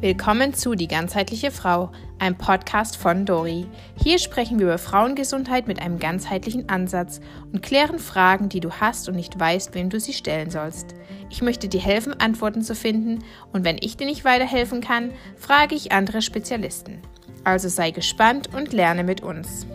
Willkommen 0.00 0.54
zu 0.54 0.76
Die 0.76 0.86
ganzheitliche 0.86 1.50
Frau, 1.50 1.90
ein 2.20 2.38
Podcast 2.38 2.96
von 2.96 3.26
Dori. 3.26 3.66
Hier 4.00 4.20
sprechen 4.20 4.60
wir 4.60 4.66
über 4.66 4.78
Frauengesundheit 4.78 5.66
mit 5.66 5.82
einem 5.82 5.98
ganzheitlichen 5.98 6.68
Ansatz 6.68 7.20
und 7.52 7.62
klären 7.62 7.98
Fragen, 7.98 8.48
die 8.48 8.60
du 8.60 8.70
hast 8.70 9.08
und 9.08 9.16
nicht 9.16 9.40
weißt, 9.40 9.74
wem 9.74 9.90
du 9.90 9.98
sie 9.98 10.12
stellen 10.12 10.50
sollst. 10.50 10.94
Ich 11.30 11.42
möchte 11.42 11.66
dir 11.66 11.80
helfen, 11.80 12.14
Antworten 12.20 12.62
zu 12.62 12.76
finden 12.76 13.24
und 13.52 13.64
wenn 13.64 13.76
ich 13.80 13.96
dir 13.96 14.06
nicht 14.06 14.24
weiterhelfen 14.24 14.80
kann, 14.80 15.10
frage 15.36 15.74
ich 15.74 15.90
andere 15.90 16.22
Spezialisten. 16.22 17.02
Also 17.42 17.68
sei 17.68 17.90
gespannt 17.90 18.54
und 18.54 18.72
lerne 18.72 19.02
mit 19.02 19.24
uns. 19.24 19.66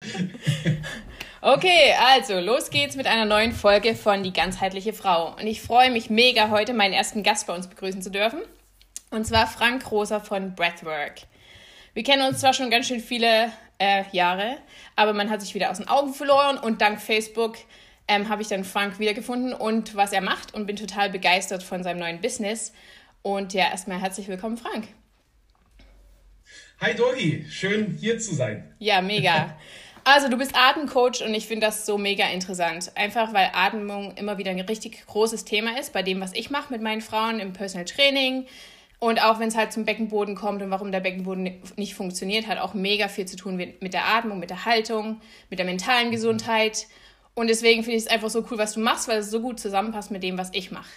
Okay, 1.48 1.94
also 1.96 2.40
los 2.40 2.70
geht's 2.70 2.96
mit 2.96 3.06
einer 3.06 3.24
neuen 3.24 3.52
Folge 3.52 3.94
von 3.94 4.24
Die 4.24 4.32
ganzheitliche 4.32 4.92
Frau. 4.92 5.36
Und 5.36 5.46
ich 5.46 5.62
freue 5.62 5.92
mich 5.92 6.10
mega, 6.10 6.50
heute 6.50 6.74
meinen 6.74 6.92
ersten 6.92 7.22
Gast 7.22 7.46
bei 7.46 7.54
uns 7.54 7.68
begrüßen 7.68 8.02
zu 8.02 8.10
dürfen. 8.10 8.40
Und 9.12 9.28
zwar 9.28 9.46
Frank 9.46 9.88
Rosa 9.92 10.18
von 10.18 10.56
Breathwork. 10.56 11.20
Wir 11.94 12.02
kennen 12.02 12.26
uns 12.26 12.40
zwar 12.40 12.52
schon 12.52 12.68
ganz 12.68 12.88
schön 12.88 12.98
viele 12.98 13.52
äh, 13.78 14.02
Jahre, 14.10 14.56
aber 14.96 15.12
man 15.12 15.30
hat 15.30 15.40
sich 15.40 15.54
wieder 15.54 15.70
aus 15.70 15.76
den 15.76 15.86
Augen 15.86 16.14
verloren 16.14 16.58
und 16.58 16.82
dank 16.82 17.00
Facebook 17.00 17.58
ähm, 18.08 18.28
habe 18.28 18.42
ich 18.42 18.48
dann 18.48 18.64
Frank 18.64 18.98
wiedergefunden 18.98 19.52
und 19.52 19.94
was 19.94 20.10
er 20.10 20.22
macht 20.22 20.52
und 20.52 20.66
bin 20.66 20.74
total 20.74 21.10
begeistert 21.10 21.62
von 21.62 21.84
seinem 21.84 22.00
neuen 22.00 22.20
Business. 22.20 22.72
Und 23.22 23.54
ja, 23.54 23.70
erstmal 23.70 24.00
herzlich 24.00 24.26
willkommen, 24.26 24.56
Frank. 24.56 24.88
Hi 26.80 26.92
Dori, 26.92 27.46
schön 27.48 27.96
hier 28.00 28.18
zu 28.18 28.34
sein. 28.34 28.74
Ja, 28.80 29.00
mega. 29.00 29.56
Also 30.08 30.28
du 30.28 30.36
bist 30.36 30.54
Atemcoach 30.54 31.24
und 31.26 31.34
ich 31.34 31.48
finde 31.48 31.66
das 31.66 31.84
so 31.84 31.98
mega 31.98 32.28
interessant. 32.28 32.92
Einfach 32.94 33.34
weil 33.34 33.50
Atmung 33.52 34.12
immer 34.14 34.38
wieder 34.38 34.52
ein 34.52 34.60
richtig 34.60 35.04
großes 35.04 35.44
Thema 35.44 35.80
ist 35.80 35.92
bei 35.92 36.04
dem, 36.04 36.20
was 36.20 36.32
ich 36.32 36.48
mache 36.48 36.72
mit 36.72 36.80
meinen 36.80 37.00
Frauen 37.00 37.40
im 37.40 37.52
Personal 37.52 37.86
Training. 37.86 38.46
Und 39.00 39.20
auch 39.20 39.40
wenn 39.40 39.48
es 39.48 39.56
halt 39.56 39.72
zum 39.72 39.84
Beckenboden 39.84 40.36
kommt 40.36 40.62
und 40.62 40.70
warum 40.70 40.92
der 40.92 41.00
Beckenboden 41.00 41.60
nicht 41.74 41.94
funktioniert, 41.94 42.46
hat 42.46 42.58
auch 42.58 42.72
mega 42.72 43.08
viel 43.08 43.26
zu 43.26 43.34
tun 43.34 43.56
mit 43.56 43.94
der 43.94 44.06
Atmung, 44.06 44.38
mit 44.38 44.50
der 44.50 44.64
Haltung, 44.64 45.20
mit 45.50 45.58
der 45.58 45.66
mentalen 45.66 46.12
Gesundheit. 46.12 46.86
Und 47.34 47.48
deswegen 47.48 47.82
finde 47.82 47.96
ich 47.96 48.04
es 48.04 48.08
einfach 48.08 48.30
so 48.30 48.46
cool, 48.48 48.58
was 48.58 48.74
du 48.74 48.80
machst, 48.80 49.08
weil 49.08 49.18
es 49.18 49.32
so 49.32 49.40
gut 49.40 49.58
zusammenpasst 49.58 50.12
mit 50.12 50.22
dem, 50.22 50.38
was 50.38 50.50
ich 50.52 50.70
mache. 50.70 50.88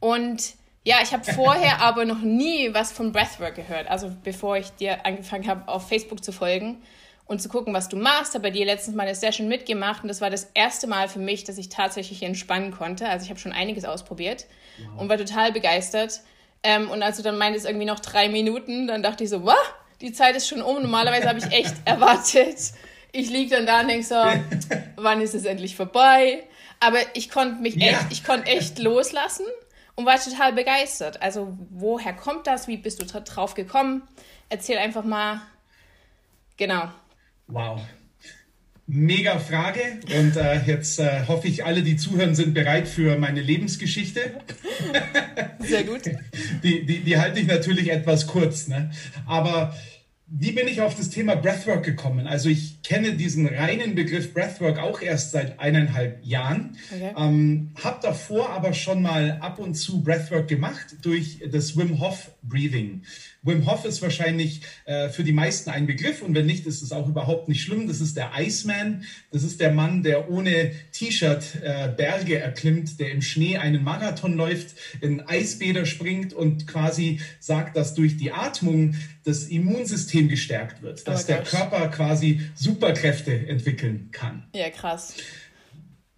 Und 0.00 0.52
ja, 0.84 0.96
ich 1.02 1.14
habe 1.14 1.24
vorher 1.24 1.80
aber 1.80 2.04
noch 2.04 2.20
nie 2.20 2.74
was 2.74 2.92
von 2.92 3.10
Breathwork 3.10 3.54
gehört. 3.54 3.88
Also 3.88 4.14
bevor 4.22 4.58
ich 4.58 4.68
dir 4.72 5.06
angefangen 5.06 5.48
habe, 5.48 5.66
auf 5.66 5.88
Facebook 5.88 6.22
zu 6.22 6.30
folgen 6.30 6.82
und 7.26 7.40
zu 7.40 7.48
gucken, 7.48 7.72
was 7.72 7.88
du 7.88 7.96
machst. 7.96 8.34
Habe 8.34 8.44
bei 8.44 8.50
dir 8.50 8.66
letztens 8.66 8.96
mal 8.96 9.04
eine 9.04 9.14
Session 9.14 9.48
mitgemacht 9.48 10.02
und 10.02 10.08
das 10.08 10.20
war 10.20 10.30
das 10.30 10.50
erste 10.54 10.86
Mal 10.86 11.08
für 11.08 11.18
mich, 11.18 11.44
dass 11.44 11.58
ich 11.58 11.68
tatsächlich 11.68 12.22
entspannen 12.22 12.72
konnte. 12.72 13.08
Also 13.08 13.24
ich 13.24 13.30
habe 13.30 13.40
schon 13.40 13.52
einiges 13.52 13.84
ausprobiert 13.84 14.46
wow. 14.78 15.00
und 15.00 15.08
war 15.08 15.18
total 15.18 15.52
begeistert. 15.52 16.20
Ähm, 16.62 16.90
und 16.90 17.02
als 17.02 17.18
du 17.18 17.22
dann 17.22 17.38
meintest, 17.38 17.66
irgendwie 17.66 17.86
noch 17.86 18.00
drei 18.00 18.28
Minuten, 18.28 18.86
dann 18.86 19.02
dachte 19.02 19.24
ich 19.24 19.30
so, 19.30 19.44
was? 19.44 19.56
Die 20.00 20.12
Zeit 20.12 20.36
ist 20.36 20.48
schon 20.48 20.62
um. 20.62 20.82
Normalerweise 20.82 21.28
habe 21.28 21.38
ich 21.38 21.50
echt 21.52 21.74
erwartet. 21.84 22.72
Ich 23.12 23.30
liege 23.30 23.56
dann 23.56 23.66
da 23.66 23.80
und 23.80 23.88
denke 23.88 24.04
so, 24.04 24.16
wann 24.96 25.20
ist 25.20 25.34
es 25.34 25.44
endlich 25.44 25.76
vorbei? 25.76 26.44
Aber 26.80 26.98
ich 27.14 27.30
konnte 27.30 27.62
mich 27.62 27.76
ja. 27.76 27.92
echt, 27.92 28.06
ich 28.10 28.24
konnte 28.24 28.50
echt 28.50 28.78
loslassen 28.78 29.46
und 29.94 30.06
war 30.06 30.18
total 30.18 30.52
begeistert. 30.52 31.22
Also 31.22 31.56
woher 31.70 32.12
kommt 32.12 32.46
das? 32.46 32.68
Wie 32.68 32.76
bist 32.76 33.00
du 33.00 33.20
drauf 33.20 33.54
gekommen? 33.54 34.02
Erzähl 34.48 34.78
einfach 34.78 35.04
mal. 35.04 35.40
Genau. 36.56 36.88
Wow. 37.46 37.80
Mega 38.86 39.38
Frage 39.38 39.80
und 40.18 40.36
äh, 40.36 40.60
jetzt 40.66 40.98
äh, 41.00 41.26
hoffe 41.26 41.48
ich, 41.48 41.64
alle, 41.64 41.82
die 41.82 41.96
zuhören, 41.96 42.34
sind 42.34 42.52
bereit 42.52 42.86
für 42.86 43.16
meine 43.16 43.40
Lebensgeschichte. 43.40 44.20
Sehr 45.60 45.84
gut. 45.84 46.02
Die, 46.62 46.84
die, 46.84 47.00
die 47.00 47.18
halte 47.18 47.40
ich 47.40 47.46
natürlich 47.46 47.90
etwas 47.90 48.26
kurz, 48.26 48.68
ne? 48.68 48.90
aber 49.26 49.74
wie 50.26 50.52
bin 50.52 50.66
ich 50.66 50.80
auf 50.80 50.96
das 50.96 51.10
Thema 51.10 51.36
Breathwork 51.36 51.84
gekommen? 51.84 52.26
Also 52.26 52.48
ich 52.48 52.82
kenne 52.82 53.12
diesen 53.12 53.46
reinen 53.46 53.94
Begriff 53.94 54.34
Breathwork 54.34 54.78
auch 54.78 55.00
erst 55.00 55.32
seit 55.32 55.60
eineinhalb 55.60 56.24
Jahren, 56.24 56.76
okay. 56.92 57.12
ähm, 57.16 57.70
habe 57.82 58.00
davor 58.02 58.50
aber 58.50 58.72
schon 58.72 59.02
mal 59.02 59.38
ab 59.40 59.58
und 59.58 59.74
zu 59.74 60.02
Breathwork 60.02 60.48
gemacht 60.48 60.96
durch 61.02 61.40
das 61.50 61.76
Wim 61.76 62.00
Hof 62.00 62.32
Breathing. 62.42 63.02
Wim 63.44 63.70
Hof 63.70 63.84
ist 63.84 64.02
wahrscheinlich 64.02 64.62
äh, 64.86 65.08
für 65.10 65.22
die 65.22 65.32
meisten 65.32 65.70
ein 65.70 65.86
Begriff 65.86 66.22
und 66.22 66.34
wenn 66.34 66.46
nicht, 66.46 66.66
ist 66.66 66.82
es 66.82 66.92
auch 66.92 67.08
überhaupt 67.08 67.48
nicht 67.48 67.62
schlimm. 67.62 67.86
Das 67.86 68.00
ist 68.00 68.16
der 68.16 68.32
Iceman. 68.38 69.04
Das 69.30 69.42
ist 69.42 69.60
der 69.60 69.70
Mann, 69.70 70.02
der 70.02 70.30
ohne 70.30 70.72
T-Shirt 70.92 71.60
äh, 71.62 71.88
Berge 71.88 72.38
erklimmt, 72.38 72.98
der 72.98 73.10
im 73.10 73.22
Schnee 73.22 73.58
einen 73.58 73.84
Marathon 73.84 74.34
läuft, 74.34 74.76
in 75.00 75.20
Eisbäder 75.20 75.86
springt 75.86 76.32
und 76.32 76.66
quasi 76.66 77.20
sagt, 77.38 77.76
dass 77.76 77.94
durch 77.94 78.16
die 78.16 78.32
Atmung 78.32 78.94
das 79.24 79.44
Immunsystem 79.44 80.28
gestärkt 80.28 80.82
wird, 80.82 81.06
dass 81.06 81.24
oh 81.24 81.26
der 81.28 81.42
Körper 81.42 81.88
quasi 81.88 82.40
Superkräfte 82.54 83.46
entwickeln 83.48 84.08
kann. 84.12 84.44
Ja, 84.54 84.70
krass 84.70 85.14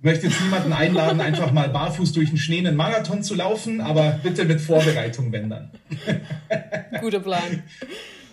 möchte 0.01 0.27
jetzt 0.27 0.41
niemanden 0.41 0.73
einladen, 0.73 1.21
einfach 1.21 1.53
mal 1.53 1.69
barfuß 1.69 2.13
durch 2.13 2.29
den 2.29 2.39
Schnee 2.39 2.59
einen 2.59 2.77
Marathon 2.77 3.23
zu 3.23 3.35
laufen, 3.35 3.81
aber 3.81 4.21
bitte 4.23 4.45
mit 4.45 4.61
Vorbereitung, 4.61 5.33
wenn 5.33 5.51
dann. 5.51 5.71
Guter 7.01 7.21
Plan. 7.21 7.63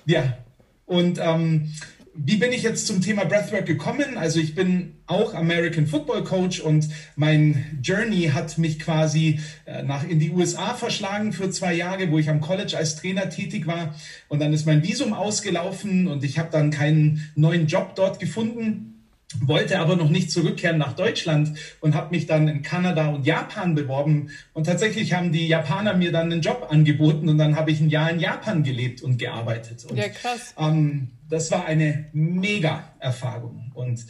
Ja, 0.05 0.37
und 0.85 1.19
ähm, 1.19 1.71
wie 2.15 2.37
bin 2.37 2.51
ich 2.51 2.61
jetzt 2.61 2.85
zum 2.85 3.01
Thema 3.01 3.25
Breathwork 3.25 3.65
gekommen? 3.65 4.17
Also 4.17 4.39
ich 4.39 4.53
bin 4.53 4.97
auch 5.07 5.33
American 5.33 5.87
Football 5.87 6.23
Coach 6.23 6.59
und 6.59 6.87
mein 7.15 7.79
Journey 7.81 8.29
hat 8.33 8.57
mich 8.59 8.79
quasi 8.79 9.39
äh, 9.65 9.81
nach 9.81 10.07
in 10.07 10.19
die 10.19 10.29
USA 10.29 10.75
verschlagen 10.75 11.33
für 11.33 11.49
zwei 11.49 11.73
Jahre, 11.73 12.11
wo 12.11 12.19
ich 12.19 12.29
am 12.29 12.41
College 12.41 12.77
als 12.77 12.97
Trainer 12.97 13.29
tätig 13.29 13.65
war. 13.65 13.95
Und 14.27 14.39
dann 14.39 14.53
ist 14.53 14.67
mein 14.67 14.83
Visum 14.83 15.13
ausgelaufen 15.13 16.07
und 16.07 16.23
ich 16.23 16.37
habe 16.37 16.49
dann 16.51 16.69
keinen 16.69 17.31
neuen 17.35 17.65
Job 17.65 17.95
dort 17.95 18.19
gefunden 18.19 18.92
wollte 19.41 19.79
aber 19.79 19.95
noch 19.95 20.09
nicht 20.09 20.31
zurückkehren 20.31 20.77
nach 20.77 20.93
Deutschland 20.93 21.57
und 21.81 21.95
habe 21.95 22.15
mich 22.15 22.27
dann 22.27 22.47
in 22.47 22.61
Kanada 22.61 23.07
und 23.07 23.25
Japan 23.25 23.75
beworben. 23.75 24.29
Und 24.53 24.65
tatsächlich 24.65 25.13
haben 25.13 25.31
die 25.31 25.47
Japaner 25.47 25.95
mir 25.95 26.11
dann 26.11 26.31
einen 26.31 26.41
Job 26.41 26.67
angeboten 26.69 27.29
und 27.29 27.37
dann 27.37 27.55
habe 27.55 27.71
ich 27.71 27.79
ein 27.79 27.89
Jahr 27.89 28.11
in 28.11 28.19
Japan 28.19 28.63
gelebt 28.63 29.01
und 29.01 29.17
gearbeitet. 29.17 29.85
Und, 29.85 29.97
ja, 29.97 30.09
krass. 30.09 30.53
Ähm, 30.57 31.09
das 31.29 31.51
war 31.51 31.65
eine 31.65 32.05
mega 32.13 32.93
Erfahrung. 32.99 33.71
Und 33.73 34.05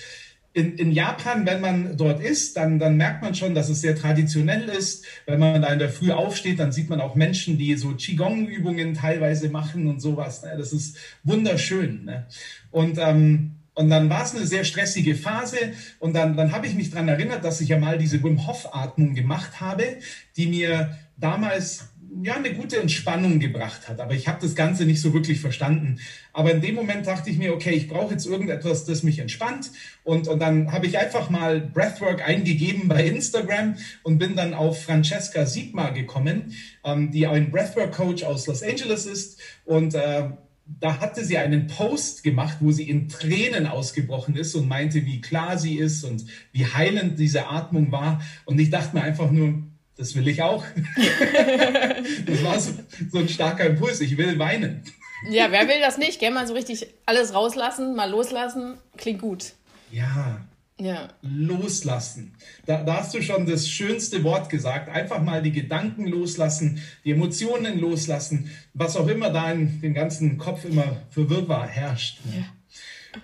in, 0.54 0.78
in 0.78 0.92
Japan, 0.92 1.46
wenn 1.48 1.62
man 1.62 1.98
dort 1.98 2.22
ist, 2.22 2.58
dann, 2.58 2.78
dann 2.78 2.96
merkt 2.96 3.24
man 3.24 3.34
schon, 3.34 3.56
dass 3.56 3.70
es 3.70 3.82
sehr 3.82 3.96
traditionell 3.96 4.70
ist. 4.70 5.04
Wenn 5.26 5.40
man 5.40 5.62
da 5.64 5.70
in 5.70 5.80
der 5.80 5.90
Früh 5.90 6.12
aufsteht, 6.12 6.60
dann 6.60 6.72
sieht 6.72 6.90
man 6.90 7.02
auch 7.02 7.16
Menschen, 7.16 7.58
die 7.58 7.76
so 7.76 7.96
Qigong-Übungen 7.96 8.94
teilweise 8.94 9.50
machen 9.50 9.88
und 9.88 10.00
sowas. 10.00 10.42
Das 10.42 10.72
ist 10.72 10.98
wunderschön. 11.24 12.06
Ne? 12.06 12.28
Und 12.70 13.00
ähm, 13.00 13.56
und 13.76 13.90
dann 13.90 14.10
war 14.10 14.24
es 14.24 14.36
eine 14.36 14.46
sehr 14.46 14.66
stressige 14.66 15.16
Phase 15.16 15.58
und 16.00 16.14
dann, 16.14 16.38
dann 16.38 16.52
habe 16.52 16.68
ich 16.68 16.76
mich 16.76 16.92
daran 16.92 17.08
erinnert, 17.08 17.44
dass 17.44 17.62
ich 17.62 17.70
ja 17.70 17.80
mal 17.80 17.98
diese 17.98 18.24
Wim 18.24 18.46
Hof 18.48 18.74
Atmung 18.74 19.16
gemacht 19.16 19.62
habe, 19.62 19.98
die 20.38 20.48
mir 20.48 20.98
damals 21.18 21.94
ja 22.22 22.36
eine 22.36 22.54
gute 22.54 22.80
Entspannung 22.80 23.40
gebracht 23.40 23.90
hat. 23.90 24.00
Aber 24.00 24.14
ich 24.14 24.28
habe 24.28 24.40
das 24.42 24.56
Ganze 24.56 24.86
nicht 24.86 25.02
so 25.02 25.14
wirklich 25.14 25.40
verstanden. 25.40 26.00
Aber 26.32 26.52
in 26.52 26.62
dem 26.62 26.76
Moment 26.76 27.08
dachte 27.08 27.30
ich 27.30 27.38
mir, 27.38 27.54
okay, 27.54 27.72
ich 27.72 27.88
brauche 27.88 28.14
jetzt 28.14 28.26
irgendetwas, 28.26 28.86
das 28.86 29.04
mich 29.04 29.20
entspannt. 29.20 29.72
Und, 30.04 30.28
und 30.28 30.40
dann 30.40 30.72
habe 30.72 30.86
ich 30.86 31.00
einfach 31.00 31.30
mal 31.30 31.60
Breathwork 31.60 32.28
eingegeben 32.28 32.88
bei 32.88 33.06
Instagram 33.06 33.76
und 34.04 34.20
bin 34.20 34.36
dann 34.36 34.54
auf 34.54 34.84
Francesca 34.84 35.46
Siegmar 35.46 35.94
gekommen, 35.94 36.54
ähm, 36.84 37.12
die 37.12 37.26
ein 37.26 37.50
Breathwork 37.50 37.94
Coach 37.94 38.24
aus 38.24 38.46
Los 38.48 38.62
Angeles 38.62 39.06
ist. 39.06 39.40
Und 39.66 39.96
äh, 39.96 40.30
da 40.66 41.00
hatte 41.00 41.26
sie 41.26 41.38
einen 41.38 41.68
Post 41.68 42.24
gemacht, 42.24 42.58
wo 42.62 42.72
sie 42.72 42.90
in 42.90 43.10
Tränen 43.10 43.68
ausgebrochen 43.68 44.36
ist 44.36 44.56
und 44.56 44.68
meinte, 44.68 45.06
wie 45.06 45.22
klar 45.22 45.58
sie 45.58 45.78
ist 45.78 46.04
und 46.04 46.26
wie 46.52 46.66
heilend 46.66 47.20
diese 47.20 47.48
Atmung 47.48 47.92
war. 47.92 48.22
Und 48.46 48.60
ich 48.60 48.70
dachte 48.70 48.96
mir 48.96 49.04
einfach 49.04 49.30
nur, 49.30 49.62
das 49.98 50.16
will 50.16 50.28
ich 50.28 50.42
auch. 50.42 50.64
das 52.26 52.44
war 52.44 52.60
so, 52.60 52.72
so, 53.12 53.20
ein 53.20 53.30
starker 53.30 53.66
Impuls. 53.66 54.02
Ich 54.02 54.18
will 54.18 54.40
weinen. 54.40 54.84
Ja, 55.30 55.52
wer 55.52 55.68
will 55.68 55.80
das 55.80 55.98
nicht? 55.98 56.20
Gell? 56.20 56.32
Mal 56.32 56.48
so 56.48 56.54
richtig 56.54 56.88
alles 57.06 57.34
rauslassen, 57.34 57.96
mal 57.96 58.10
loslassen. 58.10 58.78
Klingt 58.98 59.22
gut. 59.22 59.54
Ja, 59.92 60.42
ja. 60.80 61.10
Loslassen. 61.22 62.34
Da, 62.66 62.84
da, 62.84 62.98
hast 62.98 63.14
du 63.14 63.22
schon 63.22 63.46
das 63.46 63.68
schönste 63.70 64.24
Wort 64.24 64.50
gesagt. 64.50 64.90
Einfach 64.90 65.22
mal 65.22 65.42
die 65.42 65.52
Gedanken 65.52 66.08
loslassen, 66.08 66.82
die 67.06 67.12
Emotionen 67.12 67.80
loslassen, 67.80 68.50
was 68.74 68.98
auch 68.98 69.08
immer 69.08 69.30
da 69.30 69.52
in 69.52 69.82
dem 69.82 69.94
ganzen 69.94 70.38
Kopf 70.38 70.66
immer 70.66 71.04
für 71.10 71.30
Wirrwarr 71.30 71.68
herrscht. 71.68 72.20
Ja. 72.36 72.46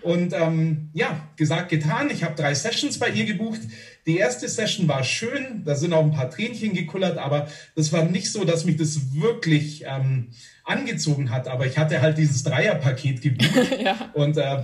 Und 0.01 0.33
ähm, 0.33 0.89
ja, 0.93 1.27
gesagt, 1.35 1.69
getan. 1.69 2.09
Ich 2.11 2.23
habe 2.23 2.35
drei 2.35 2.53
Sessions 2.53 2.99
bei 2.99 3.09
ihr 3.09 3.25
gebucht. 3.25 3.61
Die 4.05 4.17
erste 4.17 4.47
Session 4.47 4.87
war 4.87 5.03
schön, 5.03 5.63
da 5.65 5.75
sind 5.75 5.93
auch 5.93 6.03
ein 6.03 6.11
paar 6.11 6.29
Tränchen 6.29 6.73
gekullert, 6.73 7.17
aber 7.17 7.47
das 7.75 7.91
war 7.91 8.05
nicht 8.05 8.31
so, 8.31 8.45
dass 8.45 8.65
mich 8.65 8.77
das 8.77 9.13
wirklich 9.13 9.83
ähm, 9.87 10.29
angezogen 10.63 11.31
hat. 11.31 11.47
Aber 11.47 11.65
ich 11.65 11.77
hatte 11.77 12.01
halt 12.01 12.17
dieses 12.17 12.43
Dreierpaket 12.43 13.21
gebucht. 13.21 13.79
ja. 13.83 14.09
Und 14.13 14.37
äh, 14.37 14.63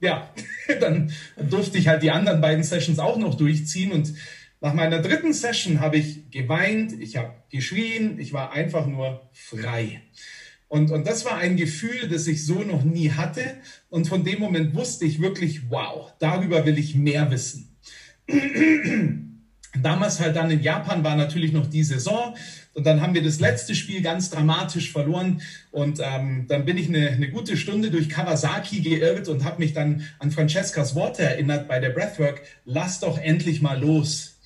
ja, 0.00 0.30
dann 0.80 1.12
durfte 1.36 1.78
ich 1.78 1.88
halt 1.88 2.02
die 2.02 2.10
anderen 2.10 2.40
beiden 2.40 2.64
Sessions 2.64 2.98
auch 2.98 3.18
noch 3.18 3.34
durchziehen 3.34 3.92
und 3.92 4.12
Nach 4.60 4.72
meiner 4.72 5.02
dritten 5.02 5.34
Session 5.34 5.80
habe 5.80 5.98
ich 5.98 6.30
geweint, 6.30 6.92
ich 6.98 7.16
habe 7.16 7.34
geschrien, 7.50 8.18
ich 8.18 8.32
war 8.32 8.52
einfach 8.52 8.86
nur 8.86 9.28
frei. 9.32 10.00
Und, 10.68 10.90
und 10.90 11.06
das 11.06 11.24
war 11.24 11.36
ein 11.36 11.56
Gefühl, 11.56 12.08
das 12.08 12.26
ich 12.26 12.44
so 12.44 12.60
noch 12.62 12.82
nie 12.82 13.10
hatte. 13.10 13.58
Und 13.90 14.08
von 14.08 14.24
dem 14.24 14.40
Moment 14.40 14.74
wusste 14.74 15.04
ich 15.04 15.20
wirklich, 15.20 15.70
wow, 15.70 16.12
darüber 16.18 16.64
will 16.64 16.78
ich 16.78 16.94
mehr 16.94 17.30
wissen. 17.30 17.76
Damals 19.82 20.20
halt 20.20 20.36
dann 20.36 20.50
in 20.50 20.62
Japan 20.62 21.04
war 21.04 21.16
natürlich 21.16 21.52
noch 21.52 21.66
die 21.66 21.84
Saison. 21.84 22.36
Und 22.74 22.86
dann 22.86 23.00
haben 23.00 23.14
wir 23.14 23.22
das 23.22 23.40
letzte 23.40 23.74
Spiel 23.74 24.02
ganz 24.02 24.30
dramatisch 24.30 24.92
verloren. 24.92 25.40
Und 25.70 26.00
ähm, 26.02 26.46
dann 26.48 26.64
bin 26.64 26.76
ich 26.76 26.88
eine, 26.88 27.10
eine 27.10 27.30
gute 27.30 27.56
Stunde 27.56 27.90
durch 27.90 28.08
Kawasaki 28.08 28.80
geirrt 28.80 29.28
und 29.28 29.44
habe 29.44 29.60
mich 29.60 29.72
dann 29.72 30.02
an 30.18 30.30
Francescas 30.30 30.94
Worte 30.94 31.22
erinnert 31.22 31.68
bei 31.68 31.80
der 31.80 31.90
Breathwork, 31.90 32.42
lass 32.64 33.00
doch 33.00 33.18
endlich 33.18 33.62
mal 33.62 33.80
los. 33.80 34.38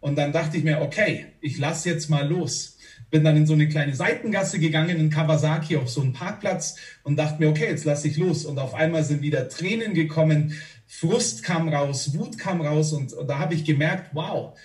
Und 0.00 0.16
dann 0.16 0.32
dachte 0.32 0.56
ich 0.56 0.64
mir, 0.64 0.80
okay, 0.80 1.26
ich 1.40 1.58
lass 1.58 1.84
jetzt 1.84 2.08
mal 2.08 2.28
los 2.28 2.78
bin 3.10 3.24
dann 3.24 3.36
in 3.36 3.46
so 3.46 3.54
eine 3.54 3.68
kleine 3.68 3.94
Seitengasse 3.94 4.58
gegangen 4.58 4.98
in 4.98 5.10
Kawasaki 5.10 5.76
auf 5.76 5.88
so 5.88 6.02
einen 6.02 6.12
Parkplatz 6.12 6.76
und 7.04 7.16
dachte 7.16 7.40
mir, 7.40 7.48
okay, 7.48 7.66
jetzt 7.68 7.84
lasse 7.84 8.08
ich 8.08 8.16
los. 8.16 8.44
Und 8.44 8.58
auf 8.58 8.74
einmal 8.74 9.04
sind 9.04 9.22
wieder 9.22 9.48
Tränen 9.48 9.94
gekommen, 9.94 10.54
Frust 10.88 11.44
kam 11.44 11.68
raus, 11.68 12.16
Wut 12.18 12.38
kam 12.38 12.60
raus 12.60 12.92
und, 12.92 13.12
und 13.12 13.28
da 13.28 13.38
habe 13.38 13.54
ich 13.54 13.64
gemerkt, 13.64 14.10
wow, 14.14 14.58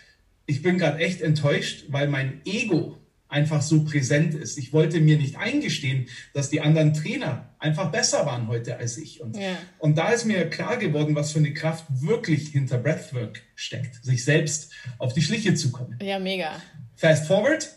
ich 0.45 0.61
bin 0.61 0.79
gerade 0.79 0.97
echt 0.99 1.21
enttäuscht, 1.21 1.85
weil 1.89 2.07
mein 2.07 2.41
Ego 2.45 2.97
einfach 3.27 3.61
so 3.61 3.83
präsent 3.83 4.33
ist. 4.33 4.57
Ich 4.57 4.73
wollte 4.73 4.99
mir 4.99 5.17
nicht 5.17 5.37
eingestehen, 5.37 6.07
dass 6.33 6.49
die 6.49 6.61
anderen 6.61 6.93
Trainer 6.93 7.49
einfach 7.59 7.91
besser 7.91 8.25
waren 8.25 8.47
heute 8.47 8.77
als 8.77 8.97
ich. 8.97 9.21
Und, 9.21 9.37
ja. 9.37 9.57
und 9.79 9.97
da 9.97 10.09
ist 10.09 10.25
mir 10.25 10.49
klar 10.49 10.77
geworden, 10.77 11.15
was 11.15 11.31
für 11.31 11.39
eine 11.39 11.53
Kraft 11.53 11.85
wirklich 11.89 12.49
hinter 12.49 12.77
Breathwork 12.77 13.41
steckt, 13.55 14.03
sich 14.03 14.23
selbst 14.23 14.71
auf 14.97 15.13
die 15.13 15.21
Schliche 15.21 15.55
zu 15.55 15.71
kommen. 15.71 15.97
Ja, 16.01 16.19
mega. 16.19 16.61
Fast 16.95 17.27
forward, 17.27 17.69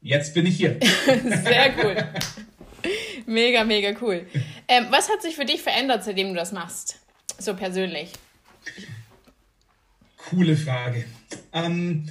Jetzt 0.00 0.34
bin 0.34 0.46
ich 0.46 0.56
hier. 0.56 0.78
Sehr 0.82 1.74
cool. 1.82 1.96
Mega, 3.26 3.62
mega 3.64 3.94
cool. 4.00 4.26
Ähm, 4.68 4.86
was 4.90 5.10
hat 5.10 5.20
sich 5.20 5.34
für 5.34 5.44
dich 5.44 5.60
verändert, 5.60 6.02
seitdem 6.02 6.28
du 6.28 6.34
das 6.34 6.52
machst? 6.52 6.98
So 7.38 7.54
persönlich. 7.54 8.12
Coole 10.16 10.56
Frage. 10.56 11.04
Ähm, 11.52 12.08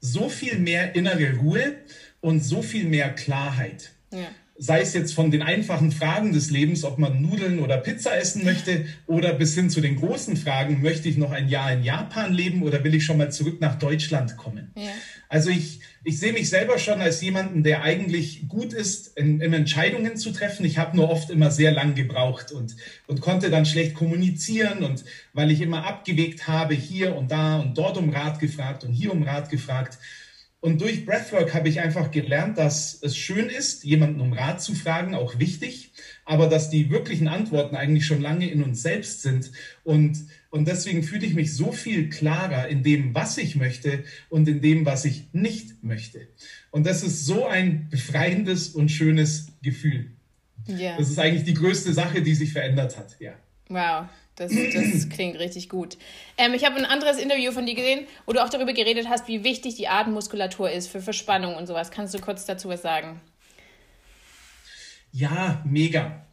so 0.00 0.28
viel 0.28 0.58
mehr 0.58 0.94
innere 0.94 1.36
Ruhe 1.36 1.76
und 2.20 2.40
so 2.40 2.62
viel 2.62 2.84
mehr 2.84 3.14
Klarheit. 3.14 3.92
Ja 4.10 4.28
sei 4.62 4.82
es 4.82 4.92
jetzt 4.92 5.14
von 5.14 5.30
den 5.30 5.40
einfachen 5.40 5.90
Fragen 5.90 6.34
des 6.34 6.50
Lebens, 6.50 6.84
ob 6.84 6.98
man 6.98 7.22
Nudeln 7.22 7.60
oder 7.60 7.78
Pizza 7.78 8.18
essen 8.18 8.44
möchte, 8.44 8.84
oder 9.06 9.32
bis 9.32 9.54
hin 9.54 9.70
zu 9.70 9.80
den 9.80 9.96
großen 9.96 10.36
Fragen, 10.36 10.82
möchte 10.82 11.08
ich 11.08 11.16
noch 11.16 11.32
ein 11.32 11.48
Jahr 11.48 11.72
in 11.72 11.82
Japan 11.82 12.34
leben 12.34 12.62
oder 12.62 12.84
will 12.84 12.94
ich 12.94 13.06
schon 13.06 13.16
mal 13.16 13.32
zurück 13.32 13.62
nach 13.62 13.78
Deutschland 13.78 14.36
kommen? 14.36 14.70
Ja. 14.76 14.90
Also 15.30 15.48
ich, 15.48 15.80
ich 16.04 16.18
sehe 16.18 16.34
mich 16.34 16.50
selber 16.50 16.78
schon 16.78 17.00
als 17.00 17.22
jemanden, 17.22 17.62
der 17.62 17.82
eigentlich 17.82 18.48
gut 18.48 18.74
ist, 18.74 19.16
in, 19.16 19.40
in 19.40 19.54
Entscheidungen 19.54 20.18
zu 20.18 20.30
treffen. 20.30 20.66
Ich 20.66 20.76
habe 20.76 20.94
nur 20.94 21.08
oft 21.08 21.30
immer 21.30 21.50
sehr 21.50 21.72
lang 21.72 21.94
gebraucht 21.94 22.52
und, 22.52 22.76
und 23.06 23.22
konnte 23.22 23.48
dann 23.48 23.64
schlecht 23.64 23.94
kommunizieren 23.94 24.84
und 24.84 25.04
weil 25.32 25.50
ich 25.50 25.62
immer 25.62 25.86
abgewegt 25.86 26.48
habe, 26.48 26.74
hier 26.74 27.16
und 27.16 27.30
da 27.30 27.60
und 27.60 27.78
dort 27.78 27.96
um 27.96 28.10
Rat 28.10 28.38
gefragt 28.40 28.84
und 28.84 28.92
hier 28.92 29.10
um 29.10 29.22
Rat 29.22 29.48
gefragt, 29.48 29.96
und 30.60 30.82
durch 30.82 31.06
Breathwork 31.06 31.54
habe 31.54 31.70
ich 31.70 31.80
einfach 31.80 32.10
gelernt, 32.10 32.58
dass 32.58 32.98
es 33.02 33.16
schön 33.16 33.48
ist, 33.48 33.82
jemanden 33.82 34.20
um 34.20 34.34
Rat 34.34 34.60
zu 34.60 34.74
fragen, 34.74 35.14
auch 35.14 35.38
wichtig, 35.38 35.92
aber 36.26 36.48
dass 36.48 36.68
die 36.68 36.90
wirklichen 36.90 37.28
Antworten 37.28 37.76
eigentlich 37.76 38.04
schon 38.04 38.20
lange 38.20 38.46
in 38.50 38.62
uns 38.62 38.82
selbst 38.82 39.22
sind. 39.22 39.52
Und, 39.84 40.18
und 40.50 40.68
deswegen 40.68 41.02
fühle 41.02 41.24
ich 41.24 41.32
mich 41.32 41.54
so 41.54 41.72
viel 41.72 42.10
klarer 42.10 42.68
in 42.68 42.82
dem, 42.82 43.14
was 43.14 43.38
ich 43.38 43.56
möchte 43.56 44.04
und 44.28 44.48
in 44.48 44.60
dem, 44.60 44.84
was 44.84 45.06
ich 45.06 45.28
nicht 45.32 45.82
möchte. 45.82 46.28
Und 46.70 46.84
das 46.84 47.02
ist 47.02 47.24
so 47.24 47.46
ein 47.46 47.88
befreiendes 47.88 48.68
und 48.68 48.90
schönes 48.90 49.52
Gefühl. 49.62 50.10
Ja. 50.66 50.98
Das 50.98 51.08
ist 51.08 51.18
eigentlich 51.18 51.44
die 51.44 51.54
größte 51.54 51.94
Sache, 51.94 52.20
die 52.20 52.34
sich 52.34 52.52
verändert 52.52 52.98
hat. 52.98 53.16
Ja. 53.18 53.32
Wow. 53.70 54.08
Das, 54.36 54.52
das 54.52 55.08
klingt 55.10 55.38
richtig 55.38 55.68
gut. 55.68 55.96
Ähm, 56.36 56.54
ich 56.54 56.64
habe 56.64 56.76
ein 56.76 56.84
anderes 56.84 57.18
Interview 57.18 57.52
von 57.52 57.66
dir 57.66 57.74
gesehen, 57.74 58.06
wo 58.26 58.32
du 58.32 58.42
auch 58.42 58.48
darüber 58.48 58.72
geredet 58.72 59.06
hast, 59.08 59.28
wie 59.28 59.44
wichtig 59.44 59.76
die 59.76 59.88
Atemmuskulatur 59.88 60.70
ist 60.70 60.88
für 60.88 61.00
Verspannung 61.00 61.54
und 61.54 61.66
sowas. 61.66 61.90
Kannst 61.90 62.12
du 62.14 62.18
kurz 62.18 62.44
dazu 62.44 62.68
was 62.68 62.82
sagen? 62.82 63.20
Ja, 65.12 65.62
mega. 65.64 66.26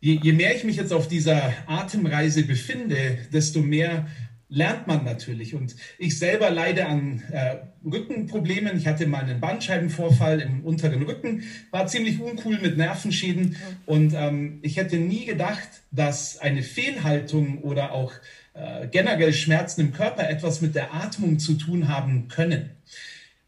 Je, 0.00 0.20
je 0.22 0.32
mehr 0.32 0.54
ich 0.54 0.64
mich 0.64 0.76
jetzt 0.76 0.92
auf 0.92 1.08
dieser 1.08 1.52
Atemreise 1.66 2.44
befinde, 2.44 3.18
desto 3.32 3.60
mehr 3.60 4.06
lernt 4.48 4.86
man 4.86 5.04
natürlich. 5.04 5.54
Und 5.54 5.76
ich 5.98 6.18
selber 6.18 6.50
leide 6.50 6.86
an 6.86 7.22
äh, 7.30 7.56
Rückenproblemen. 7.84 8.76
Ich 8.76 8.86
hatte 8.86 9.06
mal 9.06 9.22
einen 9.22 9.40
Bandscheibenvorfall 9.40 10.40
im 10.40 10.64
unteren 10.64 11.02
Rücken, 11.02 11.42
war 11.70 11.86
ziemlich 11.86 12.20
uncool 12.20 12.58
mit 12.60 12.76
Nervenschäden. 12.76 13.56
Und 13.86 14.14
ähm, 14.14 14.58
ich 14.62 14.76
hätte 14.76 14.96
nie 14.96 15.26
gedacht, 15.26 15.68
dass 15.90 16.38
eine 16.38 16.62
Fehlhaltung 16.62 17.58
oder 17.58 17.92
auch 17.92 18.12
äh, 18.54 18.88
generell 18.88 19.32
Schmerzen 19.32 19.82
im 19.82 19.92
Körper 19.92 20.28
etwas 20.28 20.60
mit 20.60 20.74
der 20.74 20.94
Atmung 20.94 21.38
zu 21.38 21.54
tun 21.54 21.88
haben 21.88 22.28
können. 22.28 22.70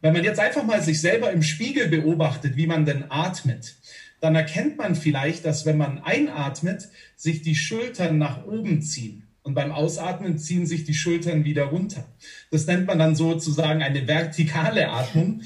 Wenn 0.03 0.15
man 0.15 0.25
jetzt 0.25 0.41
einfach 0.41 0.65
mal 0.65 0.83
sich 0.83 1.01
selber 1.01 1.31
im 1.31 1.43
Spiegel 1.43 1.89
beobachtet, 1.89 2.57
wie 2.57 2.67
man 2.67 2.87
denn 2.87 3.05
atmet, 3.11 3.75
dann 4.21 4.35
erkennt 4.35 4.77
man 4.79 4.95
vielleicht, 4.95 5.45
dass 5.45 5.67
wenn 5.67 5.77
man 5.77 6.03
einatmet, 6.03 6.89
sich 7.17 7.43
die 7.43 7.55
Schultern 7.55 8.19
nach 8.19 8.47
oben 8.47 8.83
ziehen. 8.83 9.30
Und 9.43 9.55
beim 9.55 9.73
Ausatmen 9.73 10.39
ziehen 10.39 10.67
sich 10.67 10.85
die 10.85 10.95
Schultern 10.95 11.45
wieder 11.45 11.65
runter. 11.65 12.05
Das 12.51 12.67
nennt 12.67 12.87
man 12.87 12.99
dann 12.99 13.17
sozusagen 13.17 13.83
eine 13.83 14.07
vertikale 14.07 14.91
Atmung, 14.91 15.43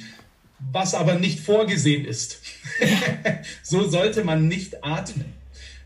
was 0.72 0.94
aber 0.94 1.14
nicht 1.14 1.40
vorgesehen 1.40 2.04
ist. 2.04 2.40
so 3.62 3.88
sollte 3.88 4.24
man 4.24 4.48
nicht 4.48 4.84
atmen, 4.84 5.26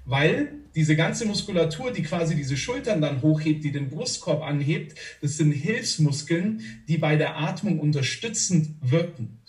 weil 0.05 0.52
diese 0.75 0.96
ganze 0.96 1.26
Muskulatur, 1.26 1.93
die 1.93 2.02
quasi 2.02 2.37
diese 2.37 2.56
Schultern 2.56 3.00
dann 3.00 3.20
hochhebt, 3.20 3.64
die 3.64 3.72
den 3.72 3.90
Brustkorb 3.90 4.43
anhebt, 4.43 4.96
das 5.20 5.37
sind 5.37 5.52
Hilfsmuskeln, 5.52 6.62
die 6.87 6.99
bei 6.99 7.16
der 7.16 7.37
Atmung 7.37 7.81
unterstützend 7.81 8.76
wirken. 8.81 9.40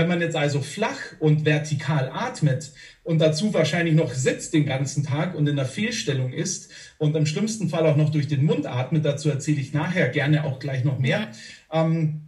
Wenn 0.00 0.08
man 0.08 0.22
jetzt 0.22 0.34
also 0.36 0.62
flach 0.62 0.96
und 1.18 1.44
vertikal 1.44 2.10
atmet 2.10 2.72
und 3.04 3.18
dazu 3.18 3.52
wahrscheinlich 3.52 3.94
noch 3.94 4.14
sitzt 4.14 4.54
den 4.54 4.64
ganzen 4.64 5.04
Tag 5.04 5.34
und 5.34 5.46
in 5.46 5.56
der 5.56 5.66
Fehlstellung 5.66 6.32
ist 6.32 6.70
und 6.96 7.14
im 7.16 7.26
schlimmsten 7.26 7.68
Fall 7.68 7.84
auch 7.84 7.96
noch 7.96 8.08
durch 8.08 8.26
den 8.26 8.46
Mund 8.46 8.64
atmet, 8.64 9.04
dazu 9.04 9.28
erzähle 9.28 9.60
ich 9.60 9.74
nachher 9.74 10.08
gerne 10.08 10.44
auch 10.44 10.58
gleich 10.58 10.84
noch 10.84 10.98
mehr, 10.98 11.28
ähm, 11.70 12.22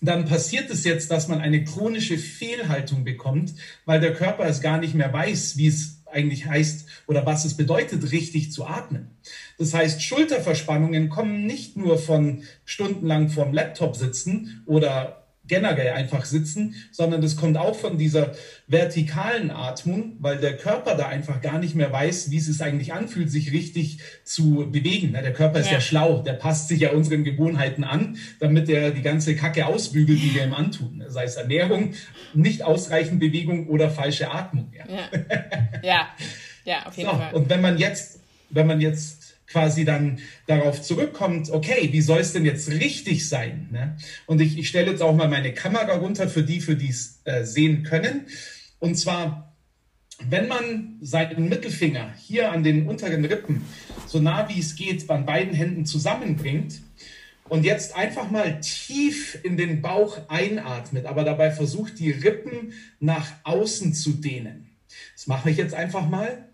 dann 0.00 0.24
passiert 0.24 0.70
es 0.70 0.84
jetzt, 0.84 1.10
dass 1.10 1.28
man 1.28 1.42
eine 1.42 1.64
chronische 1.64 2.16
Fehlhaltung 2.16 3.04
bekommt, 3.04 3.52
weil 3.84 4.00
der 4.00 4.14
Körper 4.14 4.46
es 4.46 4.62
gar 4.62 4.78
nicht 4.78 4.94
mehr 4.94 5.12
weiß, 5.12 5.58
wie 5.58 5.66
es 5.66 6.00
eigentlich 6.10 6.46
heißt 6.46 6.86
oder 7.08 7.26
was 7.26 7.44
es 7.44 7.58
bedeutet, 7.58 8.10
richtig 8.10 8.52
zu 8.52 8.64
atmen. 8.64 9.10
Das 9.58 9.74
heißt, 9.74 10.02
Schulterverspannungen 10.02 11.10
kommen 11.10 11.44
nicht 11.44 11.76
nur 11.76 11.98
von 11.98 12.44
stundenlang 12.64 13.28
vorm 13.28 13.52
Laptop 13.52 13.96
sitzen 13.96 14.62
oder 14.64 15.17
generell 15.48 15.92
einfach 15.92 16.24
sitzen, 16.24 16.74
sondern 16.92 17.20
das 17.20 17.36
kommt 17.36 17.56
auch 17.56 17.74
von 17.74 17.98
dieser 17.98 18.34
vertikalen 18.66 19.50
Atmung, 19.50 20.16
weil 20.20 20.38
der 20.38 20.56
Körper 20.56 20.94
da 20.94 21.08
einfach 21.08 21.40
gar 21.40 21.58
nicht 21.58 21.74
mehr 21.74 21.90
weiß, 21.90 22.30
wie 22.30 22.36
es 22.36 22.46
sich 22.46 22.62
eigentlich 22.62 22.92
anfühlt, 22.92 23.30
sich 23.30 23.52
richtig 23.52 23.98
zu 24.24 24.68
bewegen. 24.70 25.12
Der 25.12 25.32
Körper 25.32 25.58
ist 25.58 25.66
ja. 25.66 25.74
ja 25.74 25.80
schlau, 25.80 26.22
der 26.22 26.34
passt 26.34 26.68
sich 26.68 26.80
ja 26.80 26.90
unseren 26.90 27.24
Gewohnheiten 27.24 27.84
an, 27.84 28.16
damit 28.40 28.68
er 28.68 28.90
die 28.90 29.02
ganze 29.02 29.34
Kacke 29.34 29.66
ausbügelt, 29.66 30.22
die 30.22 30.34
wir 30.34 30.44
ihm 30.44 30.54
antun. 30.54 31.02
Sei 31.08 31.24
es 31.24 31.36
Ernährung, 31.36 31.94
nicht 32.34 32.62
ausreichend 32.62 33.20
Bewegung 33.20 33.68
oder 33.68 33.90
falsche 33.90 34.30
Atmung. 34.30 34.72
Ja, 34.76 34.84
ja, 34.92 35.80
ja, 35.82 36.08
ja 36.64 36.86
auf 36.86 36.96
jeden 36.96 37.10
so, 37.10 37.16
Fall. 37.16 37.34
Und 37.34 37.48
wenn 37.48 37.60
man 37.60 37.78
jetzt, 37.78 38.20
wenn 38.50 38.66
man 38.66 38.80
jetzt 38.80 39.17
quasi 39.50 39.84
dann 39.84 40.18
darauf 40.46 40.82
zurückkommt, 40.82 41.50
okay, 41.50 41.88
wie 41.90 42.00
soll 42.00 42.20
es 42.20 42.32
denn 42.32 42.44
jetzt 42.44 42.70
richtig 42.70 43.28
sein? 43.28 43.68
Ne? 43.70 43.96
Und 44.26 44.40
ich, 44.40 44.58
ich 44.58 44.68
stelle 44.68 44.90
jetzt 44.90 45.02
auch 45.02 45.14
mal 45.14 45.28
meine 45.28 45.54
Kamera 45.54 45.94
runter 45.96 46.28
für 46.28 46.42
die, 46.42 46.60
für 46.60 46.76
die 46.76 46.90
es 46.90 47.20
äh, 47.24 47.44
sehen 47.44 47.82
können. 47.82 48.26
Und 48.78 48.96
zwar, 48.96 49.56
wenn 50.28 50.48
man 50.48 50.96
seinen 51.00 51.48
Mittelfinger 51.48 52.12
hier 52.18 52.52
an 52.52 52.62
den 52.62 52.86
unteren 52.86 53.24
Rippen 53.24 53.62
so 54.06 54.20
nah 54.20 54.48
wie 54.48 54.58
es 54.58 54.74
geht 54.74 55.08
an 55.10 55.26
beiden 55.26 55.54
Händen 55.54 55.86
zusammenbringt 55.86 56.80
und 57.48 57.64
jetzt 57.64 57.94
einfach 57.94 58.30
mal 58.30 58.60
tief 58.60 59.38
in 59.42 59.56
den 59.56 59.80
Bauch 59.80 60.18
einatmet, 60.28 61.06
aber 61.06 61.24
dabei 61.24 61.50
versucht, 61.50 61.98
die 61.98 62.10
Rippen 62.10 62.72
nach 63.00 63.30
außen 63.44 63.94
zu 63.94 64.12
dehnen. 64.12 64.70
Das 65.14 65.26
mache 65.26 65.50
ich 65.50 65.56
jetzt 65.56 65.74
einfach 65.74 66.08
mal 66.08 66.47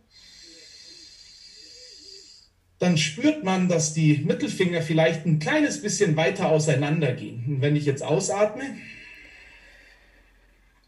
dann 2.85 2.99
spürt 2.99 3.45
man, 3.45 3.67
dass 3.67 3.95
die 3.95 4.19
Mittelfinger 4.19 4.83
vielleicht 4.83 5.25
ein 5.25 5.38
kleines 5.38 5.81
bisschen 5.81 6.17
weiter 6.17 6.50
auseinander 6.50 7.14
gehen. 7.14 7.43
Und 7.47 7.62
wenn 7.62 7.76
ich 7.76 7.87
jetzt 7.87 8.03
ausatme, 8.03 8.62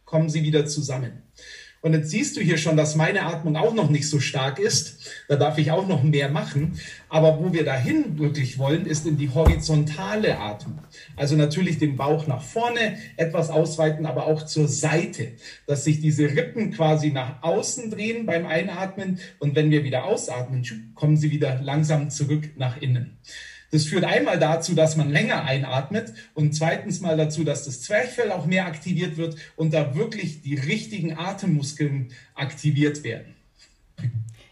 kommen 0.04 0.28
sie 0.28 0.42
wieder 0.42 0.66
zusammen. 0.66 1.22
Und 1.82 1.92
jetzt 1.92 2.10
siehst 2.10 2.36
du 2.36 2.40
hier 2.40 2.58
schon, 2.58 2.76
dass 2.76 2.96
meine 2.96 3.22
Atmung 3.22 3.56
auch 3.56 3.74
noch 3.74 3.90
nicht 3.90 4.08
so 4.08 4.18
stark 4.18 4.58
ist. 4.58 5.08
Da 5.28 5.36
darf 5.36 5.58
ich 5.58 5.70
auch 5.70 5.86
noch 5.86 6.02
mehr 6.02 6.28
machen. 6.28 6.80
Aber 7.08 7.38
wo 7.38 7.52
wir 7.52 7.64
dahin 7.64 8.18
wirklich 8.18 8.58
wollen, 8.58 8.86
ist 8.86 9.06
in 9.06 9.16
die 9.16 9.30
horizontale 9.30 10.38
Atmung. 10.38 10.80
Also 11.16 11.36
natürlich 11.36 11.78
den 11.78 11.96
Bauch 11.96 12.26
nach 12.26 12.42
vorne 12.42 12.98
etwas 13.16 13.50
ausweiten, 13.50 14.06
aber 14.06 14.26
auch 14.26 14.44
zur 14.44 14.68
Seite, 14.68 15.32
dass 15.66 15.84
sich 15.84 16.00
diese 16.00 16.24
Rippen 16.24 16.72
quasi 16.72 17.10
nach 17.10 17.42
außen 17.42 17.90
drehen 17.90 18.26
beim 18.26 18.46
Einatmen. 18.46 19.20
Und 19.38 19.54
wenn 19.54 19.70
wir 19.70 19.84
wieder 19.84 20.04
ausatmen, 20.04 20.92
kommen 20.94 21.16
sie 21.16 21.30
wieder 21.30 21.60
langsam 21.62 22.10
zurück 22.10 22.50
nach 22.56 22.80
innen. 22.80 23.18
Das 23.70 23.84
führt 23.84 24.04
einmal 24.04 24.38
dazu, 24.38 24.74
dass 24.74 24.96
man 24.96 25.10
länger 25.10 25.44
einatmet 25.44 26.12
und 26.34 26.54
zweitens 26.54 27.00
mal 27.00 27.16
dazu, 27.16 27.44
dass 27.44 27.64
das 27.64 27.82
Zwerchfell 27.82 28.30
auch 28.30 28.46
mehr 28.46 28.66
aktiviert 28.66 29.16
wird 29.16 29.36
und 29.56 29.74
da 29.74 29.94
wirklich 29.94 30.42
die 30.42 30.54
richtigen 30.54 31.18
Atemmuskeln 31.18 32.12
aktiviert 32.34 33.02
werden. 33.02 33.34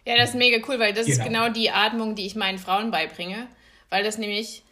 Ja, 0.07 0.17
das 0.17 0.31
ist 0.31 0.37
mega 0.37 0.59
cool, 0.69 0.79
weil 0.79 0.93
das 0.93 1.07
genau. 1.07 1.19
ist 1.19 1.25
genau 1.25 1.49
die 1.49 1.71
Atmung, 1.71 2.15
die 2.15 2.27
ich 2.27 2.35
meinen 2.35 2.59
Frauen 2.59 2.91
beibringe, 2.91 3.47
weil 3.89 4.05
das 4.05 4.19
nämlich 4.19 4.63